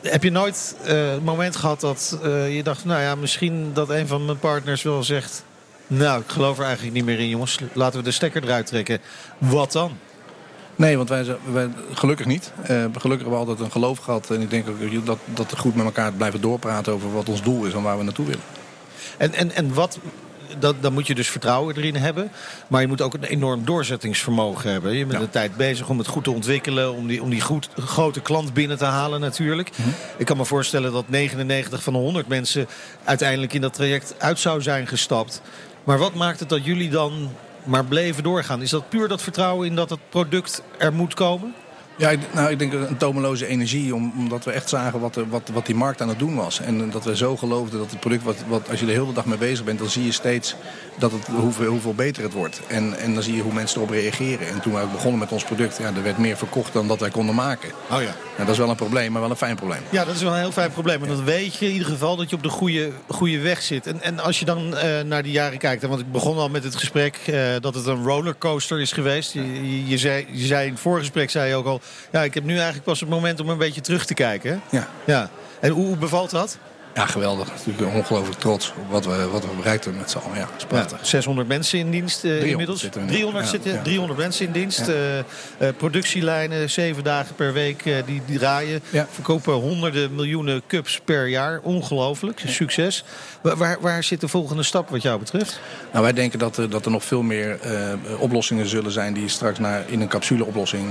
heb 0.01 0.23
je 0.23 0.31
nooit 0.31 0.75
uh, 0.87 1.13
een 1.13 1.23
moment 1.23 1.55
gehad 1.55 1.79
dat 1.79 2.19
uh, 2.23 2.55
je 2.55 2.63
dacht, 2.63 2.85
nou 2.85 3.01
ja, 3.01 3.15
misschien 3.15 3.73
dat 3.73 3.89
een 3.89 4.07
van 4.07 4.25
mijn 4.25 4.39
partners 4.39 4.83
wel 4.83 5.03
zegt... 5.03 5.43
Nou, 5.87 6.21
ik 6.21 6.29
geloof 6.29 6.57
er 6.57 6.63
eigenlijk 6.65 6.95
niet 6.95 7.05
meer 7.05 7.19
in, 7.19 7.29
jongens. 7.29 7.59
Laten 7.73 7.99
we 7.99 8.05
de 8.05 8.11
stekker 8.11 8.43
eruit 8.43 8.65
trekken. 8.65 8.99
Wat 9.37 9.71
dan? 9.71 9.97
Nee, 10.77 10.97
want 10.97 11.09
wij, 11.09 11.25
wij 11.51 11.69
gelukkig 11.93 12.25
niet. 12.25 12.51
Uh, 12.61 12.67
gelukkig 12.67 13.09
hebben 13.09 13.29
we 13.29 13.35
altijd 13.35 13.59
een 13.59 13.71
geloof 13.71 13.97
gehad. 13.97 14.29
En 14.29 14.41
ik 14.41 14.49
denk 14.49 14.67
ook 14.69 15.05
dat, 15.05 15.17
dat 15.25 15.51
we 15.51 15.57
goed 15.57 15.75
met 15.75 15.85
elkaar 15.85 16.13
blijven 16.13 16.41
doorpraten 16.41 16.93
over 16.93 17.13
wat 17.13 17.29
ons 17.29 17.43
doel 17.43 17.65
is 17.65 17.73
en 17.73 17.81
waar 17.81 17.97
we 17.97 18.03
naartoe 18.03 18.25
willen. 18.25 18.43
En, 19.17 19.33
en, 19.33 19.51
en 19.51 19.73
wat, 19.73 19.99
dat, 20.59 20.75
dan 20.81 20.93
moet 20.93 21.07
je 21.07 21.15
dus 21.15 21.29
vertrouwen 21.29 21.75
erin 21.75 21.95
hebben. 21.95 22.31
Maar 22.67 22.81
je 22.81 22.87
moet 22.87 23.01
ook 23.01 23.13
een 23.13 23.23
enorm 23.23 23.65
doorzettingsvermogen 23.65 24.71
hebben. 24.71 24.93
Je 24.93 25.05
bent 25.05 25.19
ja. 25.19 25.25
de 25.25 25.31
tijd 25.31 25.55
bezig 25.55 25.89
om 25.89 25.97
het 25.97 26.07
goed 26.07 26.23
te 26.23 26.31
ontwikkelen. 26.31 26.93
Om 26.93 27.07
die, 27.07 27.21
om 27.21 27.29
die 27.29 27.41
goed, 27.41 27.69
grote 27.75 28.21
klant 28.21 28.53
binnen 28.53 28.77
te 28.77 28.85
halen 28.85 29.19
natuurlijk. 29.19 29.69
Mhm. 29.71 29.81
Mm 29.81 29.87
-hmm. 29.87 29.95
Ik 30.17 30.25
kan 30.25 30.37
me 30.37 30.45
voorstellen 30.45 30.91
dat 30.91 31.09
99 31.09 31.83
van 31.83 31.93
de 31.93 31.99
100 31.99 32.27
mensen... 32.27 32.67
uiteindelijk 33.03 33.53
in 33.53 33.61
dat 33.61 33.73
traject 33.73 34.15
uit 34.17 34.39
zou 34.39 34.61
zijn 34.61 34.87
gestapt. 34.87 35.41
Maar 35.83 35.97
wat 35.97 36.13
maakt 36.13 36.39
het 36.39 36.49
dat 36.49 36.65
jullie 36.65 36.89
dan 36.89 37.31
maar 37.67 37.85
bleven 37.85 38.23
doorgaan. 38.23 38.61
Is 38.61 38.69
dat 38.69 38.89
puur 38.89 39.07
dat 39.07 39.21
vertrouwen 39.21 39.67
in 39.67 39.75
dat 39.75 39.89
het 39.89 39.99
product 40.09 40.63
er 40.77 40.93
moet 40.93 41.13
komen? 41.13 41.53
Ja, 41.97 42.11
nou, 42.33 42.49
ik 42.49 42.59
denk 42.59 42.73
een 42.73 42.97
tomeloze 42.97 43.47
energie. 43.47 43.95
Omdat 43.95 44.45
we 44.45 44.51
echt 44.51 44.69
zagen 44.69 44.99
wat, 44.99 45.15
wat, 45.29 45.49
wat 45.53 45.65
die 45.65 45.75
markt 45.75 46.01
aan 46.01 46.09
het 46.09 46.19
doen 46.19 46.35
was. 46.35 46.59
En 46.59 46.89
dat 46.89 47.03
we 47.03 47.15
zo 47.15 47.37
geloofden 47.37 47.79
dat 47.79 47.91
het 47.91 47.99
product, 47.99 48.23
wat, 48.23 48.35
wat, 48.47 48.69
als 48.69 48.79
je 48.79 48.85
de 48.85 48.91
hele 48.91 49.13
dag 49.13 49.25
mee 49.25 49.37
bezig 49.37 49.65
bent... 49.65 49.79
dan 49.79 49.89
zie 49.89 50.05
je 50.05 50.11
steeds 50.11 50.55
dat 50.97 51.11
het, 51.11 51.27
hoeveel, 51.27 51.71
hoeveel 51.71 51.93
beter 51.93 52.23
het 52.23 52.33
wordt. 52.33 52.61
En, 52.67 52.97
en 52.99 53.13
dan 53.13 53.23
zie 53.23 53.35
je 53.35 53.41
hoe 53.41 53.53
mensen 53.53 53.77
erop 53.77 53.93
reageren. 53.93 54.47
En 54.47 54.61
toen 54.61 54.79
ook 54.79 54.91
begonnen 54.91 55.19
met 55.19 55.31
ons 55.31 55.43
product... 55.43 55.77
Ja, 55.77 55.85
er 55.85 56.03
werd 56.03 56.17
meer 56.17 56.37
verkocht 56.37 56.73
dan 56.73 56.87
dat 56.87 56.99
wij 56.99 57.09
konden 57.09 57.35
maken. 57.35 57.69
Oh 57.91 58.01
ja. 58.01 58.15
Nou, 58.35 58.37
dat 58.37 58.49
is 58.49 58.57
wel 58.57 58.69
een 58.69 58.75
probleem, 58.75 59.11
maar 59.11 59.21
wel 59.21 59.29
een 59.29 59.35
fijn 59.35 59.55
probleem. 59.55 59.81
Ja, 59.89 60.05
dat 60.05 60.15
is 60.15 60.21
wel 60.21 60.31
een 60.33 60.39
heel 60.39 60.51
fijn 60.51 60.71
probleem. 60.71 61.01
En 61.01 61.07
dan 61.07 61.23
weet 61.23 61.55
je 61.55 61.65
in 61.65 61.71
ieder 61.71 61.87
geval 61.87 62.15
dat 62.15 62.29
je 62.29 62.35
op 62.35 62.43
de 62.43 62.49
goede, 62.49 62.91
goede 63.07 63.39
weg 63.39 63.61
zit. 63.61 63.87
En, 63.87 64.01
en 64.01 64.19
als 64.19 64.39
je 64.39 64.45
dan 64.45 64.73
uh, 64.73 65.01
naar 65.05 65.23
die 65.23 65.31
jaren 65.31 65.57
kijkt... 65.57 65.85
want 65.85 65.99
ik 65.99 66.11
begon 66.11 66.37
al 66.37 66.49
met 66.49 66.63
het 66.63 66.75
gesprek 66.75 67.19
uh, 67.29 67.49
dat 67.59 67.75
het 67.75 67.85
een 67.85 68.03
rollercoaster 68.03 68.79
is 68.79 68.91
geweest. 68.91 69.33
Je, 69.33 69.53
je, 69.53 69.87
je, 69.87 69.97
zei, 69.97 70.25
je 70.31 70.45
zei 70.45 70.65
in 70.65 70.71
het 70.71 70.81
voorgesprek 70.81 71.29
zei 71.29 71.49
je 71.49 71.55
ook 71.55 71.65
al... 71.65 71.81
ja, 72.11 72.23
ik 72.23 72.33
heb 72.33 72.43
nu 72.43 72.53
eigenlijk 72.53 72.83
pas 72.83 72.99
het 72.99 73.09
moment 73.09 73.39
om 73.39 73.49
een 73.49 73.57
beetje 73.57 73.81
terug 73.81 74.05
te 74.05 74.13
kijken. 74.13 74.61
Ja. 74.69 74.87
ja. 75.05 75.29
En 75.59 75.71
hoe, 75.71 75.85
hoe 75.85 75.97
bevalt 75.97 76.29
dat? 76.29 76.57
Ja, 76.97 77.05
geweldig. 77.05 77.47
Natuurlijk 77.65 77.95
ongelooflijk 77.95 78.39
trots 78.39 78.73
op 78.77 78.91
wat 78.91 79.05
we, 79.05 79.27
wat 79.27 79.41
we 79.41 79.55
bereikt 79.57 79.83
hebben 79.83 80.01
met 80.01 80.11
z'n 80.11 80.17
allen. 80.17 80.37
Ja, 80.37 80.47
ja, 80.69 80.87
600 81.01 81.47
mensen 81.47 81.79
in 81.79 81.91
dienst 81.91 82.15
uh, 82.15 82.21
300 82.21 82.51
inmiddels. 82.51 82.79
Zitten 82.79 83.07
300, 83.07 83.45
ja, 83.45 83.51
zitten, 83.51 83.73
ja. 83.73 83.81
300 83.81 84.19
mensen 84.19 84.45
in 84.45 84.51
dienst. 84.51 84.87
Uh, 84.87 85.17
uh, 85.17 85.23
productielijnen, 85.77 86.69
zeven 86.69 87.03
dagen 87.03 87.35
per 87.35 87.53
week 87.53 87.83
die, 87.83 88.21
die 88.25 88.37
draaien. 88.37 88.81
Verkopen 89.09 89.53
honderden 89.53 90.15
miljoenen 90.15 90.61
cups 90.67 91.01
per 91.05 91.27
jaar. 91.27 91.59
Ongelooflijk. 91.63 92.41
Succes. 92.45 93.03
Waar, 93.41 93.77
waar 93.81 94.03
zit 94.03 94.21
de 94.21 94.27
volgende 94.27 94.63
stap 94.63 94.89
wat 94.89 95.01
jou 95.01 95.19
betreft? 95.19 95.59
Nou, 95.91 96.03
wij 96.03 96.13
denken 96.13 96.39
dat 96.39 96.57
er, 96.57 96.69
dat 96.69 96.85
er 96.85 96.91
nog 96.91 97.03
veel 97.03 97.21
meer 97.21 97.59
oplossingen 98.19 98.67
zullen 98.67 98.91
zijn... 98.91 99.13
die 99.13 99.27
straks 99.27 99.59
naar, 99.59 99.83
in 99.87 100.01
een 100.01 100.07
capsuleoplossing 100.07 100.87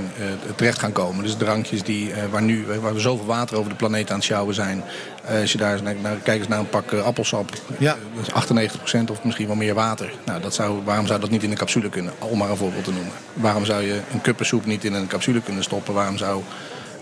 terecht 0.55 0.79
gaan 0.79 0.91
komen. 0.91 1.23
Dus 1.23 1.35
drankjes 1.35 1.83
die, 1.83 2.13
waar, 2.29 2.43
nu, 2.43 2.65
waar 2.81 2.93
we 2.93 2.99
zoveel 2.99 3.25
water 3.25 3.57
over 3.57 3.69
de 3.69 3.75
planeet 3.77 4.09
aan 4.09 4.15
het 4.15 4.25
sjouwen 4.25 4.55
zijn... 4.55 4.83
als 5.27 5.51
je 5.51 5.57
daar 5.57 5.71
eens 5.73 5.81
naar, 5.81 5.95
naar, 6.01 6.15
kijk 6.15 6.39
eens 6.39 6.47
naar 6.47 6.59
een 6.59 6.69
pak 6.69 6.91
uh, 6.91 7.05
appelsap. 7.05 7.49
Ja. 7.77 7.97
Dat 8.15 8.27
is 8.27 9.01
98% 9.01 9.11
of 9.11 9.23
misschien 9.23 9.47
wel 9.47 9.55
meer 9.55 9.73
water. 9.73 10.13
Nou, 10.25 10.41
dat 10.41 10.53
zou, 10.53 10.83
waarom 10.83 11.07
zou 11.07 11.19
dat 11.19 11.29
niet 11.29 11.43
in 11.43 11.51
een 11.51 11.57
capsule 11.57 11.89
kunnen? 11.89 12.13
Om 12.19 12.37
maar 12.37 12.49
een 12.49 12.57
voorbeeld 12.57 12.83
te 12.83 12.91
noemen. 12.91 13.11
Waarom 13.33 13.65
zou 13.65 13.83
je 13.83 14.01
een 14.13 14.21
kuppensoep 14.21 14.65
niet 14.65 14.83
in 14.83 14.93
een 14.93 15.07
capsule 15.07 15.41
kunnen 15.41 15.63
stoppen? 15.63 15.93
Waarom 15.93 16.17
zou 16.17 16.43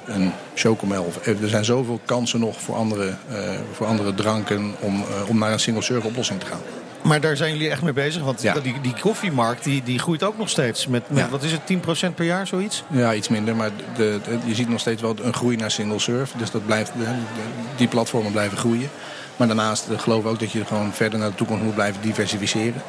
een 0.05 0.32
chocomel... 0.55 1.03
Of, 1.03 1.25
er 1.25 1.50
zijn 1.50 1.65
zoveel 1.65 2.00
kansen 2.05 2.39
nog 2.39 2.62
voor 2.62 2.75
andere, 2.75 3.15
uh, 3.32 3.38
voor 3.74 3.86
andere 3.86 4.13
dranken... 4.13 4.75
om, 4.79 4.96
uh, 4.96 5.29
om 5.29 5.38
naar 5.38 5.51
een 5.51 5.60
single-serve 5.60 6.08
oplossing 6.08 6.39
te 6.39 6.46
gaan. 6.46 6.62
Maar 7.05 7.21
daar 7.21 7.38
zijn 7.38 7.51
jullie 7.51 7.69
echt 7.69 7.81
mee 7.81 7.93
bezig? 7.93 8.24
Want 8.24 8.41
ja. 8.41 8.53
die, 8.53 8.81
die 8.81 8.95
koffiemarkt 9.01 9.63
die, 9.63 9.83
die 9.83 10.00
groeit 10.00 10.24
ook 10.24 10.38
nog 10.38 10.50
steeds. 10.50 10.88
Met, 10.88 11.09
met 11.09 11.24
ja. 11.24 11.29
wat 11.29 11.43
is 11.43 11.51
het, 11.51 11.62
10% 12.12 12.13
per 12.15 12.25
jaar, 12.25 12.47
zoiets? 12.47 12.83
Ja, 12.88 13.13
iets 13.13 13.27
minder. 13.27 13.55
Maar 13.55 13.69
de, 13.95 14.19
de, 14.24 14.38
je 14.45 14.55
ziet 14.55 14.69
nog 14.69 14.79
steeds 14.79 15.01
wel 15.01 15.15
een 15.21 15.33
groei 15.33 15.55
naar 15.55 15.71
single 15.71 16.00
serve. 16.00 16.38
Dus 16.38 16.51
dat 16.51 16.65
blijft, 16.65 16.91
die 17.75 17.88
platformen 17.88 18.31
blijven 18.31 18.57
groeien. 18.57 18.89
Maar 19.35 19.47
daarnaast 19.47 19.88
geloof 19.97 20.24
ik 20.24 20.29
ook 20.29 20.39
dat 20.39 20.51
je 20.51 20.65
gewoon 20.65 20.93
verder 20.93 21.19
naar 21.19 21.29
de 21.29 21.35
toekomst 21.35 21.63
moet 21.63 21.75
blijven 21.75 22.01
diversificeren. 22.01 22.81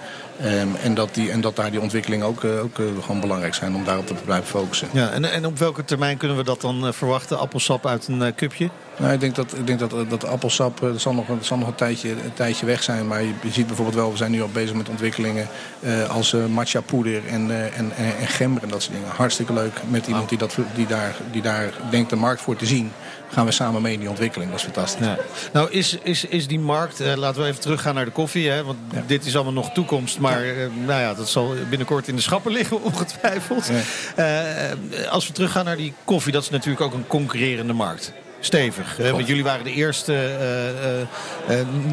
Um, 0.44 0.74
en, 0.82 0.94
dat 0.94 1.14
die, 1.14 1.30
en 1.30 1.40
dat 1.40 1.56
daar 1.56 1.70
die 1.70 1.80
ontwikkelingen 1.80 2.26
ook, 2.26 2.42
uh, 2.42 2.62
ook 2.62 2.78
uh, 2.78 2.86
gewoon 3.00 3.20
belangrijk 3.20 3.54
zijn 3.54 3.74
om 3.74 3.84
daarop 3.84 4.06
te 4.06 4.14
blijven 4.14 4.48
focussen. 4.48 4.88
Ja, 4.92 5.10
en, 5.10 5.24
en 5.24 5.46
op 5.46 5.58
welke 5.58 5.84
termijn 5.84 6.16
kunnen 6.16 6.36
we 6.36 6.44
dat 6.44 6.60
dan 6.60 6.86
uh, 6.86 6.92
verwachten? 6.92 7.38
Appelsap 7.38 7.86
uit 7.86 8.08
een 8.08 8.34
cupje? 8.34 8.70
Nou, 8.98 9.12
ik 9.12 9.20
denk 9.20 9.34
dat, 9.34 9.54
ik 9.56 9.66
denk 9.66 9.78
dat, 9.78 9.94
dat 10.08 10.24
appelsap 10.24 10.80
dat 10.80 11.00
zal 11.00 11.14
nog, 11.14 11.26
dat 11.26 11.44
zal 11.44 11.58
nog 11.58 11.68
een, 11.68 11.74
tijdje, 11.74 12.10
een 12.10 12.34
tijdje 12.34 12.66
weg 12.66 12.82
zijn. 12.82 13.06
Maar 13.06 13.22
je, 13.22 13.32
ziet 13.50 13.66
bijvoorbeeld 13.66 13.96
wel, 13.96 14.10
we 14.10 14.16
zijn 14.16 14.30
nu 14.30 14.42
al 14.42 14.48
bezig 14.52 14.74
met 14.74 14.88
ontwikkelingen 14.88 15.48
uh, 15.80 16.10
als 16.10 16.32
uh, 16.32 16.46
matcha 16.46 16.80
poeder 16.80 17.26
en, 17.26 17.48
uh, 17.48 17.78
en, 17.78 17.92
en, 17.96 18.26
gember 18.26 18.62
en 18.62 18.68
dat 18.68 18.82
soort 18.82 18.94
dingen. 18.94 19.10
Hartstikke 19.10 19.52
leuk 19.52 19.80
met 19.88 20.06
iemand 20.06 20.28
die, 20.28 20.38
dat, 20.38 20.56
die, 20.74 20.86
daar, 20.86 21.16
die 21.32 21.42
daar 21.42 21.72
denkt 21.90 22.10
de 22.10 22.16
markt 22.16 22.40
voor 22.40 22.56
te 22.56 22.66
zien 22.66 22.92
gaan 23.30 23.46
we 23.46 23.52
samen 23.52 23.82
mee 23.82 23.92
in 23.92 24.00
die 24.00 24.08
ontwikkeling. 24.08 24.50
Dat 24.50 24.58
is 24.58 24.64
fantastisch. 24.64 25.06
Ja. 25.06 25.18
Nou, 25.52 25.70
is, 25.70 25.98
is, 26.02 26.24
is 26.24 26.46
die 26.46 26.58
markt, 26.58 26.98
laten 27.16 27.42
we 27.42 27.48
even 27.48 27.60
teruggaan 27.60 27.94
naar 27.94 28.04
de 28.04 28.10
koffie. 28.10 28.50
Hè, 28.50 28.64
want 28.64 28.78
ja. 28.92 29.02
dit 29.06 29.26
is 29.26 29.34
allemaal 29.34 29.52
nog 29.52 29.72
toekomst. 29.72 30.18
Maar 30.18 30.42
nou 30.84 31.00
ja, 31.00 31.14
dat 31.14 31.28
zal 31.28 31.54
binnenkort 31.68 32.08
in 32.08 32.16
de 32.16 32.22
schappen 32.22 32.52
liggen, 32.52 32.82
ongetwijfeld. 32.92 33.70
Ja. 34.16 34.74
Als 35.08 35.26
we 35.26 35.32
teruggaan 35.32 35.64
naar 35.64 35.76
die 35.76 35.92
koffie, 36.04 36.32
dat 36.32 36.42
is 36.42 36.50
natuurlijk 36.50 36.80
ook 36.80 36.94
een 36.94 37.06
concurrerende 37.06 37.72
markt. 37.72 38.12
Stevig. 38.40 38.96
want 38.96 39.26
jullie 39.26 39.44
waren 39.44 39.64
de 39.64 39.72
eerste 39.72 40.36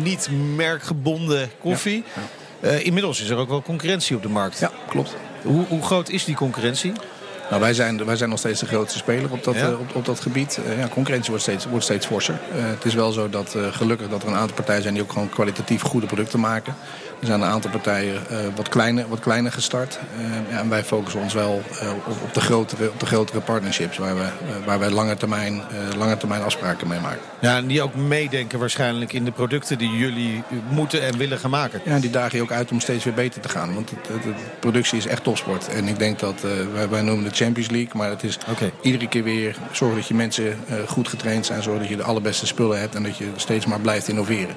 niet 0.02 0.30
merkgebonden 0.56 1.50
koffie. 1.60 2.04
inmiddels 2.80 3.22
is 3.22 3.30
er 3.30 3.38
ook 3.38 3.50
wel 3.50 3.62
concurrentie 3.62 4.16
op 4.16 4.22
de 4.22 4.30
markt. 4.30 4.60
Ja, 4.60 4.72
klopt. 4.88 5.16
Hoe, 5.42 5.66
hoe 5.68 5.82
groot 5.82 6.10
is 6.10 6.26
die 6.26 6.36
concurrentie? 6.36 6.94
Nou, 7.50 7.62
wij, 7.62 7.74
zijn, 7.74 8.06
wij 8.06 8.16
zijn 8.16 8.30
nog 8.30 8.40
steeds 8.40 8.60
de 8.60 8.66
grootste 8.66 8.98
speler 8.98 9.32
op 9.32 9.44
dat, 9.44 9.56
ja. 9.56 9.70
uh, 9.70 9.80
op, 9.80 9.96
op, 9.96 10.06
dat 10.06 10.20
gebied. 10.20 10.60
Uh, 10.66 10.80
ja, 10.80 10.88
concurrentie 10.88 11.30
wordt 11.30 11.44
steeds, 11.44 11.66
wordt 11.66 11.84
steeds 11.84 12.06
forser. 12.06 12.40
Uh, 12.56 12.66
het 12.70 12.86
is 12.86 12.94
wel 12.94 13.12
zo 13.12 13.30
dat 13.30 13.56
gelukkig 13.72 14.10
dat 14.10 14.22
er 14.22 14.28
een 14.28 14.36
aantal 14.36 14.56
partijen 14.56 14.82
zijn 14.82 14.94
die 14.94 15.04
ook 15.04 15.12
gewoon 15.12 15.30
kwalitatief 15.30 15.82
goede 15.82 16.08
producten 16.08 16.40
maken. 16.40 16.76
Er 17.24 17.30
zijn 17.30 17.42
een 17.42 17.48
aantal 17.48 17.72
partijen 17.72 18.22
wat, 18.56 18.70
kleiner, 18.70 19.08
wat 19.08 19.20
kleiner 19.20 19.51
gestart. 19.51 20.00
ja, 20.50 20.60
en 20.60 20.70
wij 20.70 20.84
focussen 20.84 21.22
ons 21.22 21.34
wel 21.34 21.63
op, 22.08 22.15
op, 22.24 22.34
de 22.34 22.42
grotere, 22.42 22.89
op 22.89 23.00
de 23.00 23.06
grotere 23.06 23.39
partnerships 23.39 23.98
waar, 23.98 24.15
we, 24.15 24.25
waar 24.65 24.80
wij 24.80 24.89
lange 24.89 25.18
termijn, 25.18 25.62
lange 25.98 26.18
termijn 26.18 26.42
afspraken 26.42 26.88
mee 26.88 27.00
maken. 27.00 27.22
Ja, 27.39 27.58
en 27.58 27.68
die 27.68 27.82
ook 27.82 27.96
meedenken 27.96 28.60
waarschijnlijk 28.60 29.13
in 29.13 29.25
de 29.25 29.32
producten 29.32 29.77
die 29.77 29.89
jullie 29.89 30.44
moeten 30.70 31.01
en 31.01 31.18
willen 31.18 31.39
gaan 31.39 31.50
maken. 31.50 31.82
Ja, 31.86 32.00
die 32.00 32.10
dagen 32.10 32.38
je 32.38 32.44
ook 32.44 32.51
uit 32.51 32.72
om 32.72 32.80
steeds 32.80 33.03
weer 33.03 33.13
beter 33.13 33.42
te 33.42 33.50
gaan. 33.50 33.74
Want 33.74 33.89
het, 33.89 34.08
het, 34.08 34.24
de 34.24 34.34
productie 34.60 34.98
is 34.98 35.08
echt 35.08 35.24
topsport. 35.24 35.68
En 35.68 35.88
ik 35.88 36.00
denk 36.00 36.20
dat, 36.20 36.42
wij, 36.74 36.89
wij 36.89 37.01
noemen 37.01 37.25
het 37.25 37.36
Champions 37.36 37.70
League. 37.70 37.92
Maar 37.94 38.10
het 38.10 38.24
is 38.24 38.38
okay. 38.50 38.72
iedere 38.82 39.08
keer 39.08 39.24
weer 39.24 39.56
zorgen 39.72 39.98
dat 39.98 40.08
je 40.08 40.13
mensen 40.13 40.58
goed 40.88 41.08
getraind 41.08 41.46
zijn. 41.46 41.63
Zorgen 41.63 41.82
dat 41.82 41.92
je 41.92 41.98
de 41.98 42.03
allerbeste 42.03 42.48
spullen 42.48 42.80
hebt. 42.80 42.96
En 42.96 43.03
dat 43.03 43.18
je 43.18 43.27
steeds 43.36 43.65
maar 43.65 43.80
blijft 43.80 44.08
innoveren. 44.08 44.56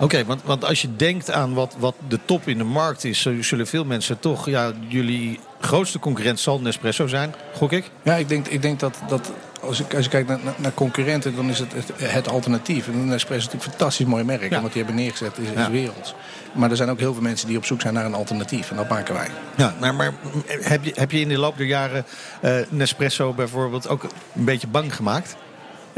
Oké, 0.00 0.04
okay, 0.04 0.24
want, 0.24 0.42
want 0.44 0.64
als 0.64 0.82
je 0.82 0.96
denkt 0.96 1.30
aan 1.30 1.54
wat, 1.54 1.76
wat 1.78 1.94
de 2.08 2.18
top 2.24 2.48
in 2.48 2.58
de 2.58 2.64
markt 2.64 3.04
is, 3.04 3.28
zullen 3.40 3.66
veel 3.66 3.84
mensen 3.84 4.18
toch, 4.18 4.46
ja, 4.46 4.72
jullie 4.88 5.40
grootste 5.60 5.98
concurrent 5.98 6.40
zal 6.40 6.60
Nespresso 6.60 7.06
zijn, 7.06 7.34
gok 7.54 7.72
ik? 7.72 7.90
Ja, 8.02 8.14
ik 8.14 8.28
denk, 8.28 8.46
ik 8.46 8.62
denk 8.62 8.80
dat, 8.80 8.98
dat 9.08 9.32
als, 9.60 9.80
ik, 9.80 9.94
als 9.94 10.04
je 10.04 10.10
kijkt 10.10 10.28
naar, 10.28 10.38
naar 10.56 10.74
concurrenten, 10.74 11.36
dan 11.36 11.48
is 11.48 11.58
het 11.58 11.72
het, 11.72 11.92
het 12.12 12.28
alternatief. 12.28 12.86
En 12.86 13.06
Nespresso 13.06 13.34
is 13.34 13.44
natuurlijk 13.44 13.64
een 13.64 13.70
fantastisch 13.70 14.06
mooi 14.06 14.24
merk. 14.24 14.50
Ja. 14.50 14.56
En 14.56 14.62
wat 14.62 14.72
die 14.72 14.82
hebben 14.82 15.02
neergezet 15.02 15.38
is, 15.38 15.48
is 15.48 15.54
ja. 15.54 15.70
werelds. 15.70 16.14
Maar 16.52 16.70
er 16.70 16.76
zijn 16.76 16.90
ook 16.90 16.98
heel 16.98 17.12
veel 17.12 17.22
mensen 17.22 17.48
die 17.48 17.56
op 17.56 17.64
zoek 17.64 17.80
zijn 17.80 17.94
naar 17.94 18.04
een 18.04 18.14
alternatief. 18.14 18.70
En 18.70 18.76
dat 18.76 18.88
maken 18.88 19.14
wij. 19.14 19.28
Ja, 19.56 19.74
maar, 19.80 19.94
maar 19.94 20.12
heb, 20.46 20.84
je, 20.84 20.92
heb 20.94 21.10
je 21.10 21.20
in 21.20 21.28
de 21.28 21.38
loop 21.38 21.56
der 21.56 21.66
jaren 21.66 22.04
uh, 22.42 22.56
Nespresso 22.68 23.32
bijvoorbeeld 23.32 23.88
ook 23.88 24.02
een 24.02 24.44
beetje 24.44 24.66
bang 24.66 24.94
gemaakt? 24.94 25.36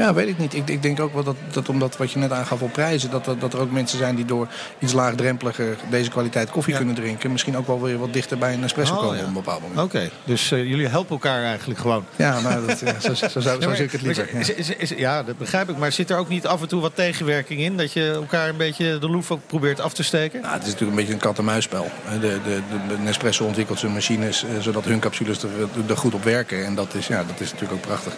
Ja, 0.01 0.13
weet 0.13 0.27
ik 0.27 0.37
niet. 0.37 0.53
Ik, 0.53 0.69
ik 0.69 0.81
denk 0.81 0.99
ook 0.99 1.13
wel 1.13 1.23
dat, 1.23 1.35
dat 1.51 1.69
omdat 1.69 1.97
wat 1.97 2.11
je 2.11 2.19
net 2.19 2.31
aangaf 2.31 2.61
op 2.61 2.71
prijzen... 2.71 3.11
Dat, 3.11 3.25
dat, 3.25 3.41
dat 3.41 3.53
er 3.53 3.59
ook 3.59 3.71
mensen 3.71 3.97
zijn 3.97 4.15
die 4.15 4.25
door 4.25 4.47
iets 4.79 4.93
laagdrempeliger 4.93 5.77
deze 5.89 6.09
kwaliteit 6.09 6.49
koffie 6.49 6.71
ja. 6.71 6.77
kunnen 6.77 6.95
drinken... 6.95 7.31
misschien 7.31 7.57
ook 7.57 7.67
wel 7.67 7.81
weer 7.81 7.97
wat 7.97 8.13
dichter 8.13 8.37
bij 8.37 8.53
een 8.53 8.63
espresso 8.63 8.93
oh, 8.93 8.99
komen 8.99 9.15
ja. 9.15 9.21
op 9.21 9.27
een 9.27 9.33
bepaald 9.33 9.61
moment. 9.61 9.79
Oké, 9.79 9.95
okay. 9.95 10.11
dus 10.23 10.51
uh, 10.51 10.63
jullie 10.63 10.87
helpen 10.87 11.11
elkaar 11.11 11.43
eigenlijk 11.43 11.79
gewoon. 11.79 12.05
Ja, 12.15 12.39
maar 12.39 12.65
dat, 12.65 12.79
ja, 12.79 12.99
zo, 12.99 13.13
zo, 13.13 13.27
zo, 13.27 13.39
zo 13.39 13.57
ja, 13.59 13.75
zie 13.75 13.85
ik 13.85 13.91
het 13.91 14.01
liever. 14.01 14.33
Is, 14.33 14.49
is, 14.49 14.69
is, 14.69 14.89
ja, 14.89 15.23
dat 15.23 15.37
begrijp 15.37 15.69
ik. 15.69 15.77
Maar 15.77 15.91
zit 15.91 16.09
er 16.09 16.17
ook 16.17 16.29
niet 16.29 16.47
af 16.47 16.61
en 16.61 16.67
toe 16.67 16.81
wat 16.81 16.95
tegenwerking 16.95 17.59
in? 17.59 17.77
Dat 17.77 17.93
je 17.93 18.11
elkaar 18.11 18.49
een 18.49 18.57
beetje 18.57 18.99
de 18.99 19.09
loef 19.09 19.31
ook 19.31 19.47
probeert 19.47 19.79
af 19.79 19.93
te 19.93 20.03
steken? 20.03 20.41
Nou, 20.41 20.53
het 20.53 20.61
is 20.61 20.71
natuurlijk 20.71 20.91
een 20.91 21.05
beetje 21.05 21.13
een 21.13 21.27
kat-en-muisspel. 21.27 21.91
De, 22.11 22.19
de, 22.19 22.39
de, 22.43 22.61
de 22.87 22.97
Nespresso 22.97 23.45
ontwikkelt 23.45 23.79
zijn 23.79 23.93
machines... 23.93 24.43
Uh, 24.43 24.61
zodat 24.61 24.85
hun 24.85 24.99
capsules 24.99 25.43
er, 25.43 25.49
er 25.87 25.97
goed 25.97 26.13
op 26.13 26.23
werken. 26.23 26.65
En 26.65 26.75
dat 26.75 26.93
is, 26.93 27.07
ja, 27.07 27.23
dat 27.27 27.39
is 27.39 27.51
natuurlijk 27.51 27.73
ook 27.73 27.87
prachtig. 27.87 28.13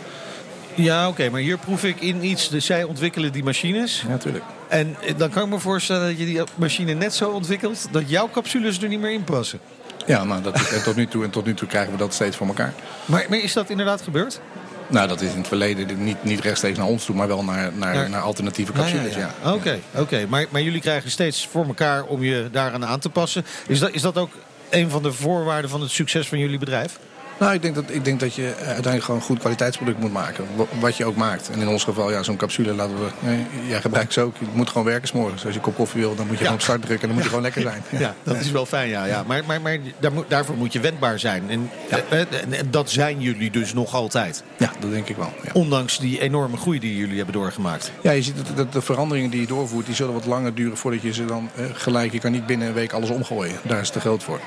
Ja, 0.76 1.02
oké, 1.02 1.10
okay, 1.10 1.30
maar 1.30 1.42
hier 1.42 1.58
proef 1.58 1.84
ik 1.84 2.02
in 2.02 2.26
iets. 2.26 2.50
Dus 2.50 2.66
zij 2.66 2.84
ontwikkelen 2.84 3.32
die 3.32 3.44
machines. 3.44 4.02
Ja, 4.02 4.08
natuurlijk. 4.08 4.44
En 4.68 4.96
dan 5.18 5.30
kan 5.30 5.44
ik 5.44 5.50
me 5.50 5.60
voorstellen 5.60 6.08
dat 6.08 6.20
je 6.20 6.26
die 6.26 6.42
machine 6.56 6.94
net 6.94 7.14
zo 7.14 7.30
ontwikkelt 7.30 7.88
dat 7.92 8.10
jouw 8.10 8.30
capsules 8.30 8.82
er 8.82 8.88
niet 8.88 9.00
meer 9.00 9.12
in 9.12 9.24
passen. 9.24 9.60
Ja, 10.06 10.24
nou, 10.24 10.42
dat 10.42 10.70
en, 10.72 10.84
tot 10.84 10.96
nu 10.96 11.08
toe, 11.08 11.24
en 11.24 11.30
tot 11.30 11.46
nu 11.46 11.54
toe 11.54 11.68
krijgen 11.68 11.92
we 11.92 11.98
dat 11.98 12.14
steeds 12.14 12.38
voor 12.38 12.48
elkaar. 12.48 12.74
Maar, 13.06 13.26
maar 13.30 13.40
is 13.40 13.54
dat 13.54 13.70
inderdaad 13.70 14.02
gebeurd? 14.02 14.40
Nou, 14.88 15.08
dat 15.08 15.22
is 15.22 15.32
in 15.32 15.38
het 15.38 15.48
verleden 15.48 16.04
niet, 16.04 16.24
niet 16.24 16.40
rechtstreeks 16.40 16.78
naar 16.78 16.88
ons 16.88 17.06
toe, 17.06 17.16
maar 17.16 17.28
wel 17.28 17.44
naar, 17.44 17.74
naar, 17.74 17.96
naar, 17.96 18.10
naar 18.10 18.22
alternatieve 18.22 18.72
capsules. 18.72 19.16
Ja, 19.16 19.34
Oké, 19.40 19.50
ja. 19.50 19.52
oké. 19.52 19.58
Okay, 19.58 19.82
okay. 20.02 20.26
maar, 20.26 20.46
maar 20.50 20.62
jullie 20.62 20.82
krijgen 20.82 21.12
steeds 21.12 21.48
voor 21.48 21.66
elkaar 21.66 22.04
om 22.04 22.24
je 22.24 22.48
daaraan 22.52 22.86
aan 22.86 23.00
te 23.00 23.10
passen. 23.10 23.46
Is 23.68 23.80
dat, 23.80 23.92
is 23.92 24.02
dat 24.02 24.18
ook 24.18 24.32
een 24.70 24.90
van 24.90 25.04
de 25.04 25.14
voorwaarden 25.14 25.70
van 25.70 25.82
het 25.82 25.92
succes 25.92 26.28
van 26.28 26.38
jullie 26.38 26.58
bedrijf? 26.58 27.00
Nou, 27.44 27.56
ik 27.56 27.62
denk, 27.62 27.76
dat, 27.76 27.84
ik 27.88 28.06
denk 28.06 28.20
dat 28.20 28.36
je 28.36 28.54
uiteindelijk 28.58 29.04
gewoon 29.04 29.20
een 29.20 29.26
goed 29.26 29.40
kwaliteitsproduct 29.40 30.00
moet 30.00 30.12
maken. 30.12 30.46
Wat 30.80 30.98
je 30.98 31.06
ook 31.06 31.16
maakt. 31.16 31.50
En 31.50 31.60
in 31.60 31.68
ons 31.68 31.84
geval, 31.84 32.12
ja, 32.12 32.24
zo'n 32.24 32.36
capsule 32.36 32.74
laten 32.74 32.96
we... 32.96 33.10
Nee, 33.20 33.46
jij 33.68 33.82
gebruikt 33.82 34.14
ze 34.14 34.22
ook. 34.22 34.36
Je 34.40 34.46
moet 34.54 34.70
gewoon 34.70 34.86
werken 34.86 35.08
s'morgens. 35.08 35.46
Als 35.46 35.54
je 35.54 35.60
een 35.60 35.66
kop 35.66 35.76
koffie 35.76 36.02
wil, 36.02 36.16
dan 36.16 36.28
moet 36.28 36.38
je 36.38 36.44
ja. 36.44 36.50
gewoon 36.50 36.56
op 36.56 36.62
start 36.62 36.82
drukken. 36.82 37.02
En 37.02 37.08
dan 37.08 37.16
moet 37.16 37.24
je 37.24 37.30
gewoon 37.30 37.44
lekker 37.44 37.62
zijn. 37.62 37.84
Ja, 37.90 38.00
ja 38.00 38.16
dat 38.24 38.36
is 38.36 38.52
wel 38.52 38.66
fijn, 38.66 38.90
ja. 38.90 39.06
ja. 39.06 39.24
Maar, 39.28 39.44
maar, 39.46 39.62
maar 39.62 39.78
daar 40.00 40.12
moet, 40.12 40.30
daarvoor 40.30 40.56
moet 40.56 40.74
je 40.74 40.80
wendbaar 40.80 41.20
zijn. 41.20 41.50
En, 41.50 41.70
en, 42.10 42.28
en, 42.30 42.72
dat 42.72 42.90
zijn 42.90 43.22
jullie 43.22 43.52
dus 43.52 43.74
nog 43.74 43.94
altijd. 43.94 44.44
Ja, 44.58 44.72
dat 44.80 44.92
denk 44.92 45.08
ik 45.08 45.16
wel. 45.16 45.34
Ondanks 45.54 46.00
die 46.00 46.22
enorme 46.22 46.58
groei 46.58 46.80
die 46.80 46.98
jullie 46.98 47.16
hebben 47.16 47.34
doorgemaakt. 47.34 47.92
Ja, 48.02 48.12
je 48.12 48.22
ziet 48.22 48.36
dat 48.38 48.58
de, 48.58 48.70
de, 48.70 48.82
veranderingen 48.82 49.30
die 49.30 49.42
je 49.42 49.48
doorvoert... 49.48 49.86
die 49.86 49.96
zullen 49.96 50.14
wat 50.14 50.26
langer 50.26 50.56
duren 50.56 50.78
voordat 50.78 51.02
je 51.02 51.14
ze 51.14 51.26
dan 51.26 51.50
eh, 51.56 51.66
gelijk... 51.74 52.12
Je 52.12 52.20
kan 52.20 52.32
niet 52.32 52.46
binnen 52.46 52.68
een 52.68 52.74
week 52.74 52.94
alles 52.94 53.10
omgooien. 53.10 53.56
Daar 53.64 53.80
is 53.80 53.86
het 53.86 53.94
te 53.94 54.00
groot 54.00 54.24
voor. 54.24 54.40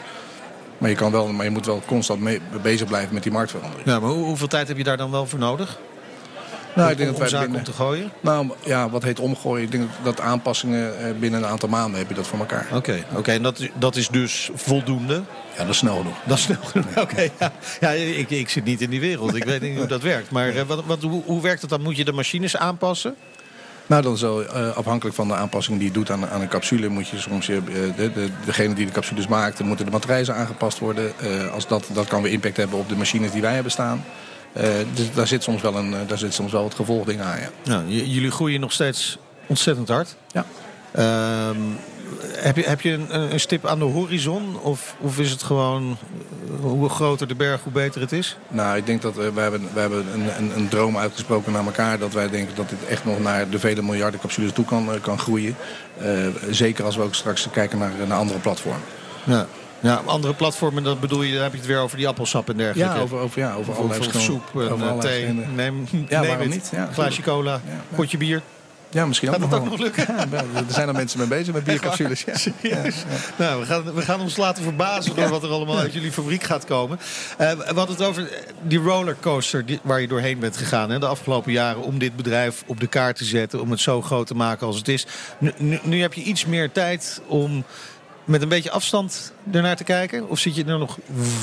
Maar 0.79 0.91
je, 0.91 0.97
kan 0.97 1.13
wel, 1.13 1.27
maar 1.27 1.45
je 1.45 1.51
moet 1.51 1.67
wel 1.67 1.83
constant 1.87 2.21
mee, 2.21 2.41
bezig 2.63 2.87
blijven 2.87 3.15
met 3.15 3.23
die 3.23 3.33
marktverandering. 3.33 3.87
Ja, 3.87 4.01
maar 4.01 4.11
hoe, 4.11 4.25
hoeveel 4.25 4.49
tijd 4.49 4.69
heb 4.69 4.77
je 4.77 4.85
daar 4.85 4.97
dan 4.97 5.11
wel 5.11 5.27
voor 5.27 5.39
nodig? 5.39 5.79
Nou, 6.77 6.91
ik 6.91 6.97
denk 6.97 7.11
dat 7.11 7.19
wij 7.19 7.29
zaken 7.29 7.51
binnen, 7.51 7.67
om 7.67 7.73
te 7.73 7.83
gooien? 7.83 8.13
Nou, 8.21 8.51
ja, 8.65 8.91
wat 8.91 9.03
heet 9.03 9.21
omgooien? 9.21 9.65
Ik 9.65 9.71
denk 9.71 9.89
dat 10.03 10.21
aanpassingen 10.21 10.99
eh, 10.99 11.15
binnen 11.19 11.43
een 11.43 11.49
aantal 11.49 11.69
maanden 11.69 11.99
heb 11.99 12.09
je 12.09 12.15
dat 12.15 12.27
voor 12.27 12.39
elkaar. 12.39 12.67
Oké, 12.67 12.77
okay, 12.77 13.05
oké. 13.15 13.33
en 13.33 13.43
dat, 13.43 13.69
dat 13.79 13.97
is 13.97 14.09
dus 14.09 14.51
voldoende? 14.55 15.23
Ja, 15.57 15.59
dat 15.59 15.69
is 15.69 15.77
snel 15.77 15.97
genoeg. 15.97 16.17
Dat 16.27 16.39
is 16.39 16.43
snel 16.43 16.63
genoeg, 16.63 16.87
oké. 16.97 17.01
Okay, 17.01 17.33
ja. 17.39 17.53
ja 17.81 17.91
ik, 17.91 18.31
ik 18.31 18.49
zit 18.49 18.65
niet 18.65 18.81
in 18.81 18.91
die 18.91 19.01
wereld. 19.01 19.35
Ik 19.35 19.45
weet 19.45 19.61
niet 19.61 19.79
hoe 19.79 19.87
dat 19.87 20.03
werkt. 20.03 20.31
Maar 20.31 20.55
uh, 20.55 20.63
wat, 20.63 20.85
wat, 20.87 21.03
hoe, 21.03 21.23
hoe 21.25 21.43
werkt 21.43 21.61
het 21.61 21.71
dan? 21.71 21.83
Moet 21.83 21.97
je 21.97 22.05
de 22.05 22.13
machines 22.13 22.57
aanpassen? 22.57 23.17
Nou, 23.87 24.03
dan 24.03 24.17
zo 24.17 24.41
uh, 24.41 24.77
afhankelijk 24.77 25.17
van 25.17 25.29
de 25.29 25.35
aanpassing 25.35 25.79
die 25.79 25.87
je 25.87 25.93
doet 25.93 26.11
aan, 26.11 26.27
aan 26.29 26.41
een 26.41 26.49
capsule... 26.49 26.89
moet 26.89 27.09
je 27.09 27.19
soms, 27.19 27.49
uh, 27.49 27.59
de, 27.97 28.13
de, 28.13 28.29
degene 28.45 28.75
die 28.75 28.87
de 28.87 28.93
capsules 28.93 29.27
maakt... 29.27 29.63
moeten 29.63 29.85
de 29.85 29.91
matrijzen 29.91 30.35
aangepast 30.35 30.79
worden. 30.79 31.13
Uh, 31.23 31.53
als 31.53 31.69
dat, 31.69 31.89
dat 31.93 32.07
kan 32.07 32.23
weer 32.23 32.33
impact 32.33 32.57
hebben 32.57 32.79
op 32.79 32.89
de 32.89 32.97
machines 32.97 33.31
die 33.33 33.43
wij 33.43 33.55
hebben 33.55 33.73
staan. 33.73 34.05
dus 34.95 35.13
daar 35.15 35.27
zit 35.27 35.43
soms 35.43 35.63
wel, 35.63 35.77
een, 35.77 35.95
daar 36.07 36.19
zit 36.19 36.35
soms 36.35 36.53
wel 36.53 36.65
het 36.65 36.75
gevolgding 36.75 37.21
aan, 37.21 37.39
ja. 37.39 37.49
Nou, 37.65 37.89
jullie 37.89 38.31
groeien 38.31 38.61
nog 38.61 38.73
steeds 38.73 39.19
ontzettend 39.47 39.89
hard. 39.89 40.17
Ja. 40.33 40.45
Ehm, 40.93 41.57
heb 42.33 42.57
je, 42.57 42.63
heb 42.63 42.81
je 42.81 42.93
een, 42.93 43.33
een, 43.33 43.41
stip 43.41 43.67
aan 43.67 43.79
de 43.79 43.85
horizon? 43.85 44.61
Of, 44.63 44.97
of 45.01 45.19
is 45.19 45.31
het 45.31 45.43
gewoon 45.43 45.97
hoe 46.61 46.89
groter 46.89 47.29
de 47.29 47.35
berg, 47.35 47.63
hoe 47.63 47.73
beter 47.73 48.01
het 48.01 48.13
is? 48.13 48.37
Nou, 48.49 48.77
ik 48.77 48.87
denk 48.87 49.03
dat 49.03 49.15
we, 49.15 49.33
we 49.33 49.41
hebben, 49.41 49.69
we 49.73 49.81
hebben 49.81 50.07
een, 50.15 50.39
een, 50.39 50.57
een, 50.57 50.69
droom 50.69 50.99
uitgesproken 50.99 51.53
naar 51.53 51.65
elkaar. 51.65 51.99
Dat 51.99 52.13
wij 52.13 52.31
denken 52.31 52.55
dat 52.55 52.69
dit 52.69 52.85
echt 52.89 53.05
nog 53.05 53.21
naar 53.21 53.49
de 53.49 53.59
vele 53.59 53.83
miljarden 53.83 54.21
capsules 54.21 54.53
toe 54.53 54.65
kan, 54.65 54.89
kan 55.01 55.19
groeien. 55.19 55.57
Uh, 56.03 56.27
zeker 56.51 56.85
als 56.85 56.97
we 56.97 57.03
ook 57.03 57.15
straks 57.15 57.49
kijken 57.53 57.79
naar, 57.79 57.93
naar 58.07 58.19
andere 58.19 58.39
platformen. 58.39 58.83
Ja. 59.25 59.47
Ja, 59.81 60.03
andere 60.05 60.35
platformen, 60.35 60.83
dat 60.83 61.01
bedoel 61.01 61.23
je, 61.23 61.33
dan 61.33 61.43
heb 61.43 61.53
je 61.53 61.59
het 61.59 61.67
weer 61.67 61.79
over 61.79 61.97
die 61.97 62.09
appelsap 62.09 62.49
en 62.49 62.57
dergelijke. 62.57 62.95
Ja, 62.95 63.01
over, 63.01 63.19
over, 63.19 63.41
ja, 63.41 63.55
over, 63.55 63.79
over 63.79 64.21
soep 64.21 64.43
en 64.55 64.71
over 64.71 64.99
thee. 65.01 65.27
Neem, 65.33 65.87
ja, 66.09 66.21
neem 66.21 66.39
het. 66.39 66.49
niet? 66.49 66.71
Ja, 66.73 66.89
glaasje 66.93 67.23
cola, 67.23 67.61
potje 67.95 68.17
bier. 68.17 68.43
Ja, 68.97 69.07
misschien 69.07 69.29
Gaat 69.29 69.43
ook 69.43 69.51
dat 69.51 69.61
ook 69.61 69.71
nog 69.71 69.79
lukken? 69.79 70.07
Ja, 70.31 70.39
er 70.39 70.65
zijn 70.69 70.89
er 70.89 70.95
mensen 70.95 71.19
mee 71.19 71.29
bezig 71.29 71.55
met 71.55 71.65
biercapsules. 71.65 72.25
Ja. 72.63 72.85
ja. 72.85 72.91
Nou, 73.39 73.61
we 73.61 73.67
gaan, 73.67 73.95
we 73.95 74.03
gaan 74.03 74.21
ons 74.21 74.37
laten 74.37 74.63
verbazen 74.63 75.17
door 75.17 75.29
wat 75.29 75.43
er 75.43 75.51
allemaal 75.51 75.79
uit 75.79 75.93
jullie 75.93 76.13
fabriek 76.13 76.43
gaat 76.43 76.65
komen. 76.65 76.99
Uh, 77.41 77.51
we 77.53 77.65
hadden 77.65 77.97
het 77.97 78.03
over 78.03 78.29
die 78.63 78.79
rollercoaster 78.79 79.67
die, 79.67 79.81
waar 79.83 80.01
je 80.01 80.09
doorheen 80.09 80.39
bent 80.39 80.57
gegaan 80.57 80.91
hè, 80.91 80.99
de 80.99 81.07
afgelopen 81.07 81.53
jaren 81.53 81.83
om 81.83 81.99
dit 81.99 82.17
bedrijf 82.17 82.63
op 82.67 82.81
de 82.81 82.87
kaart 82.87 83.17
te 83.17 83.25
zetten, 83.25 83.61
om 83.61 83.71
het 83.71 83.81
zo 83.81 84.03
groot 84.03 84.27
te 84.27 84.35
maken 84.35 84.67
als 84.67 84.77
het 84.77 84.89
is. 84.89 85.07
Nu, 85.39 85.53
nu, 85.57 85.79
nu 85.83 86.01
heb 86.01 86.13
je 86.13 86.23
iets 86.23 86.47
meer 86.47 86.73
tijd 86.73 87.21
om 87.27 87.65
met 88.25 88.43
een 88.43 88.49
beetje 88.49 88.71
afstand 88.71 89.33
ernaar 89.53 89.77
te 89.77 89.85
kijken? 89.85 90.29
Of 90.29 90.39
zit 90.39 90.55
je 90.55 90.65
er 90.65 90.79
nog 90.79 90.99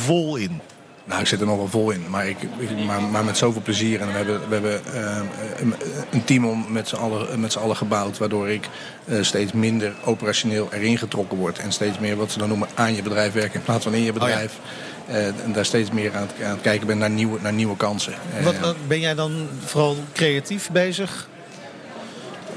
vol 0.05 0.36
in? 0.36 0.62
Nou, 1.05 1.22
ik 1.22 1.27
zit 1.27 1.39
er 1.39 1.45
nog 1.45 1.57
wel 1.57 1.67
vol 1.67 1.91
in. 1.91 2.10
Maar, 2.10 2.27
ik, 2.27 2.38
maar, 2.86 3.01
maar 3.01 3.25
met 3.25 3.38
zoveel 3.38 3.62
plezier. 3.62 4.01
En 4.01 4.07
we 4.07 4.13
hebben, 4.13 4.50
we 4.50 4.53
hebben 4.53 4.81
uh, 4.93 5.72
een 6.12 6.24
team 6.24 6.45
om 6.45 6.65
met 6.69 6.88
z'n 6.88 6.95
allen, 6.95 7.39
met 7.39 7.57
allen 7.57 7.75
gebouwd. 7.75 8.17
Waardoor 8.17 8.50
ik 8.50 8.67
uh, 9.05 9.24
steeds 9.24 9.51
minder 9.51 9.93
operationeel 10.03 10.67
erin 10.72 10.98
getrokken 10.98 11.38
word. 11.38 11.60
En 11.60 11.72
steeds 11.72 12.00
meer 12.00 12.15
wat 12.15 12.31
ze 12.31 12.38
dan 12.38 12.48
noemen 12.48 12.67
aan 12.74 12.95
je 12.95 13.01
bedrijf 13.01 13.33
werken 13.33 13.60
in 13.60 13.65
plaats 13.65 13.83
van 13.83 13.93
in 13.93 14.03
je 14.03 14.13
bedrijf. 14.13 14.53
Oh 14.60 15.13
ja. 15.13 15.19
uh, 15.19 15.27
en 15.27 15.53
daar 15.53 15.65
steeds 15.65 15.91
meer 15.91 16.15
aan 16.15 16.27
het, 16.27 16.45
aan 16.45 16.51
het, 16.51 16.62
kijken 16.62 16.88
ben 16.88 16.98
naar 16.98 17.10
nieuwe, 17.10 17.39
naar 17.41 17.53
nieuwe 17.53 17.77
kansen. 17.77 18.13
Wat, 18.43 18.60
wat, 18.60 18.75
ben 18.88 19.00
jij 19.00 19.15
dan 19.15 19.48
vooral 19.65 19.95
creatief 20.13 20.69
bezig? 20.72 21.27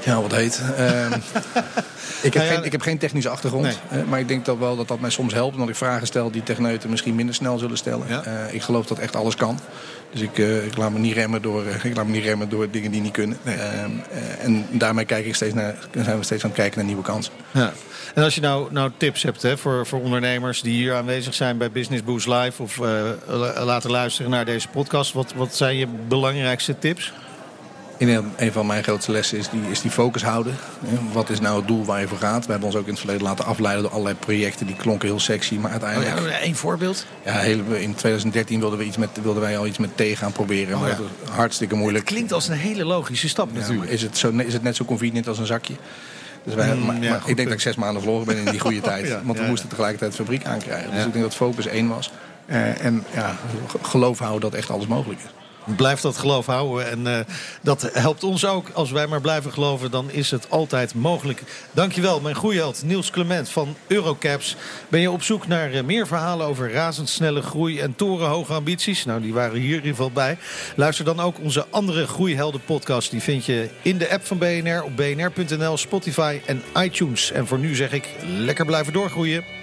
Ja, 0.07 0.21
wat 0.21 0.31
heet. 0.35 0.61
Ehm, 0.77 1.13
ik, 2.27 2.33
heb 2.33 2.33
Nou 2.33 2.45
ja, 2.45 2.53
geen, 2.53 2.63
ik 2.63 2.71
heb 2.71 2.81
geen 2.81 2.97
technische 2.97 3.29
achtergrond. 3.29 3.63
Nee. 3.63 4.01
eh, 4.01 4.07
maar 4.09 4.19
ik 4.19 4.27
denk 4.27 4.45
dat 4.45 4.57
wel 4.57 4.75
dat 4.75 4.87
dat 4.87 4.99
mij 4.99 5.09
soms 5.09 5.33
helpt. 5.33 5.53
Omdat 5.53 5.69
ik 5.69 5.75
vragen 5.75 6.07
stel 6.07 6.31
die 6.31 6.43
techneuten 6.43 6.89
misschien 6.89 7.15
minder 7.15 7.35
snel 7.35 7.57
zullen 7.57 7.77
stellen. 7.77 8.07
Ja. 8.09 8.23
Eh, 8.23 8.53
ik 8.53 8.61
geloof 8.61 8.85
dat 8.85 8.99
echt 8.99 9.15
alles 9.15 9.35
kan. 9.35 9.59
Dus 10.11 10.21
ik, 10.21 10.37
eh, 10.37 10.65
ik, 10.65 10.77
laat 10.77 10.91
me 10.91 10.99
niet 10.99 11.13
remmen 11.13 11.41
door, 11.41 11.63
ik 11.83 11.95
laat 11.95 12.05
me 12.05 12.11
niet 12.11 12.23
remmen 12.23 12.49
door 12.49 12.71
dingen 12.71 12.91
die 12.91 13.01
niet 13.01 13.11
kunnen. 13.11 13.37
Ehm, 13.43 13.59
eh, 13.59 14.43
en 14.45 14.65
daarmee 14.71 15.05
kijk 15.05 15.25
ik 15.25 15.35
steeds 15.35 15.53
naar, 15.53 15.75
zijn 15.91 16.17
we 16.17 16.23
steeds 16.23 16.43
aan 16.43 16.49
het 16.49 16.59
kijken 16.59 16.77
naar 16.77 16.87
nieuwe 16.87 17.03
kansen. 17.03 17.33
Ja. 17.51 17.73
En 18.15 18.23
als 18.23 18.35
je 18.35 18.41
nou, 18.41 18.71
nou 18.71 18.91
tips 18.97 19.23
hebt 19.23 19.41
hè, 19.41 19.57
voor, 19.57 19.85
voor 19.87 20.01
ondernemers 20.01 20.61
die 20.61 20.73
hier 20.73 20.95
aanwezig 20.95 21.33
zijn 21.33 21.57
bij 21.57 21.71
Business 21.71 22.03
Boost 22.03 22.27
Live 22.27 22.61
of 22.63 22.77
la- 22.77 23.63
laten 23.63 23.91
luisteren 23.91 24.31
naar 24.31 24.45
deze 24.45 24.67
podcast, 24.67 25.13
wat, 25.13 25.33
wat 25.35 25.55
zijn 25.55 25.77
je 25.77 25.87
belangrijkste 26.07 26.79
tips? 26.79 27.13
In 27.97 28.09
een, 28.09 28.31
een 28.37 28.51
van 28.51 28.65
mijn 28.65 28.83
grootste 28.83 29.11
lessen 29.11 29.37
is 29.37 29.49
die, 29.49 29.61
is 29.69 29.81
die 29.81 29.91
focus 29.91 30.23
houden. 30.23 30.55
Wat 31.11 31.29
is 31.29 31.39
nou 31.39 31.57
het 31.57 31.67
doel 31.67 31.85
waar 31.85 31.99
je 31.99 32.07
voor 32.07 32.17
gaat? 32.17 32.45
We 32.45 32.51
hebben 32.51 32.69
ons 32.69 32.77
ook 32.77 32.85
in 32.85 32.89
het 32.89 32.99
verleden 32.99 33.23
laten 33.23 33.45
afleiden 33.45 33.83
door 33.83 33.91
allerlei 33.91 34.15
projecten. 34.15 34.65
Die 34.65 34.75
klonken 34.75 35.07
heel 35.07 35.19
sexy, 35.19 35.55
maar 35.55 35.71
uiteindelijk... 35.71 36.39
Eén 36.41 36.55
voorbeeld. 36.55 37.05
Ja, 37.25 37.39
in 37.39 37.95
2013 37.95 38.59
wilden, 38.59 38.79
we 38.79 38.85
iets 38.85 38.97
met, 38.97 39.09
wilden 39.21 39.41
wij 39.41 39.57
al 39.57 39.67
iets 39.67 39.77
met 39.77 39.97
thee 39.97 40.15
gaan 40.15 40.31
proberen. 40.31 40.79
maar 40.79 40.89
ja. 40.89 40.95
dat 40.95 41.05
was 41.21 41.29
hartstikke 41.29 41.75
moeilijk. 41.75 42.05
Klinkt 42.05 42.33
als 42.33 42.47
een 42.47 42.57
hele 42.57 42.85
logische 42.85 43.29
stap 43.29 43.49
Ja, 43.51 43.59
natuurlijk. 43.59 43.85
maar 43.85 43.93
is, 43.93 44.01
het 44.01 44.17
zo, 44.17 44.29
is 44.29 44.53
het 44.53 44.63
net 44.63 44.75
zo 44.75 44.85
convenient 44.85 45.27
als 45.27 45.37
een 45.37 45.45
zakje? 45.45 45.73
Dus 46.43 46.55
wij, 46.55 46.75
Mm, 46.75 46.85
maar, 46.85 46.95
maar 46.99 47.21
ik 47.25 47.35
denk 47.35 47.47
dat 47.47 47.57
ik 47.57 47.63
zes 47.63 47.75
maanden 47.75 48.01
verloren 48.01 48.25
ben 48.25 48.37
in 48.37 48.51
die 48.51 48.59
goede 48.59 48.81
tijd. 48.91 49.17
Want 49.23 49.39
we 49.39 49.45
moesten 49.45 49.69
tegelijkertijd 49.69 50.11
de 50.11 50.17
fabriek 50.17 50.45
aankrijgen. 50.45 50.91
Dus 50.91 51.05
ik 51.05 51.11
denk 51.11 51.23
dat 51.23 51.35
focus 51.35 51.65
één 51.65 51.87
was. 51.87 52.11
Eh, 52.45 52.85
en 52.85 53.03
ja, 53.13 53.35
geloof 53.81 54.19
houden 54.19 54.41
dat 54.41 54.59
echt 54.59 54.69
alles 54.69 54.87
mogelijk 54.87 55.19
is. 55.19 55.29
Blijf 55.75 56.01
dat 56.01 56.17
geloof 56.17 56.45
houden. 56.45 56.89
En 56.89 57.07
eh, 57.07 57.19
dat 57.61 57.89
helpt 57.93 58.23
ons 58.23 58.45
ook. 58.45 58.69
Als 58.73 58.91
wij 58.91 59.07
maar 59.07 59.21
blijven 59.21 59.53
geloven, 59.53 59.91
dan 59.91 60.11
is 60.11 60.31
het 60.31 60.49
altijd 60.49 60.93
mogelijk. 60.93 61.43
Dankjewel, 61.71 62.19
mijn 62.19 62.35
groeiheld 62.35 62.83
Niels 62.83 63.09
Clement 63.09 63.49
van 63.49 63.75
Eurocaps. 63.87 64.55
Ben 64.89 65.01
je 65.01 65.11
op 65.11 65.23
zoek 65.23 65.47
naar 65.47 65.71
eh, 65.71 65.83
meer 65.83 66.07
verhalen 66.07 66.47
over 66.47 66.71
razendsnelle 66.71 67.41
groei 67.41 67.79
en 67.79 67.95
torenhoge 67.95 68.53
ambities? 68.53 69.05
Nou, 69.05 69.21
die 69.21 69.33
waren 69.33 69.59
hier 69.59 69.69
in 69.69 69.75
ieder 69.75 69.89
geval 69.89 70.11
bij. 70.11 70.37
Luister 70.75 71.05
dan 71.05 71.19
ook 71.19 71.39
onze 71.39 71.65
andere 71.69 72.07
Groeihelden 72.07 72.61
podcast. 72.65 73.11
Die 73.11 73.21
vind 73.21 73.45
je 73.45 73.69
in 73.81 73.97
de 73.97 74.09
app 74.09 74.25
van 74.25 74.37
BNR 74.37 74.83
op 74.83 74.95
bnr.nl, 74.95 75.77
Spotify 75.77 76.41
en 76.45 76.61
iTunes. 76.77 77.31
En 77.31 77.47
voor 77.47 77.59
nu 77.59 77.75
zeg 77.75 77.91
ik, 77.91 78.07
lekker 78.25 78.65
blijven 78.65 78.93
doorgroeien. 78.93 79.56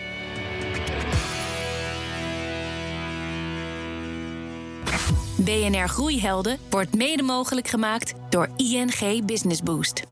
BNR 5.36 5.88
Groeihelden 5.88 6.58
wordt 6.70 6.94
mede 6.94 7.22
mogelijk 7.22 7.68
gemaakt 7.68 8.14
door 8.30 8.48
ING 8.56 9.26
Business 9.26 9.62
Boost. 9.62 10.02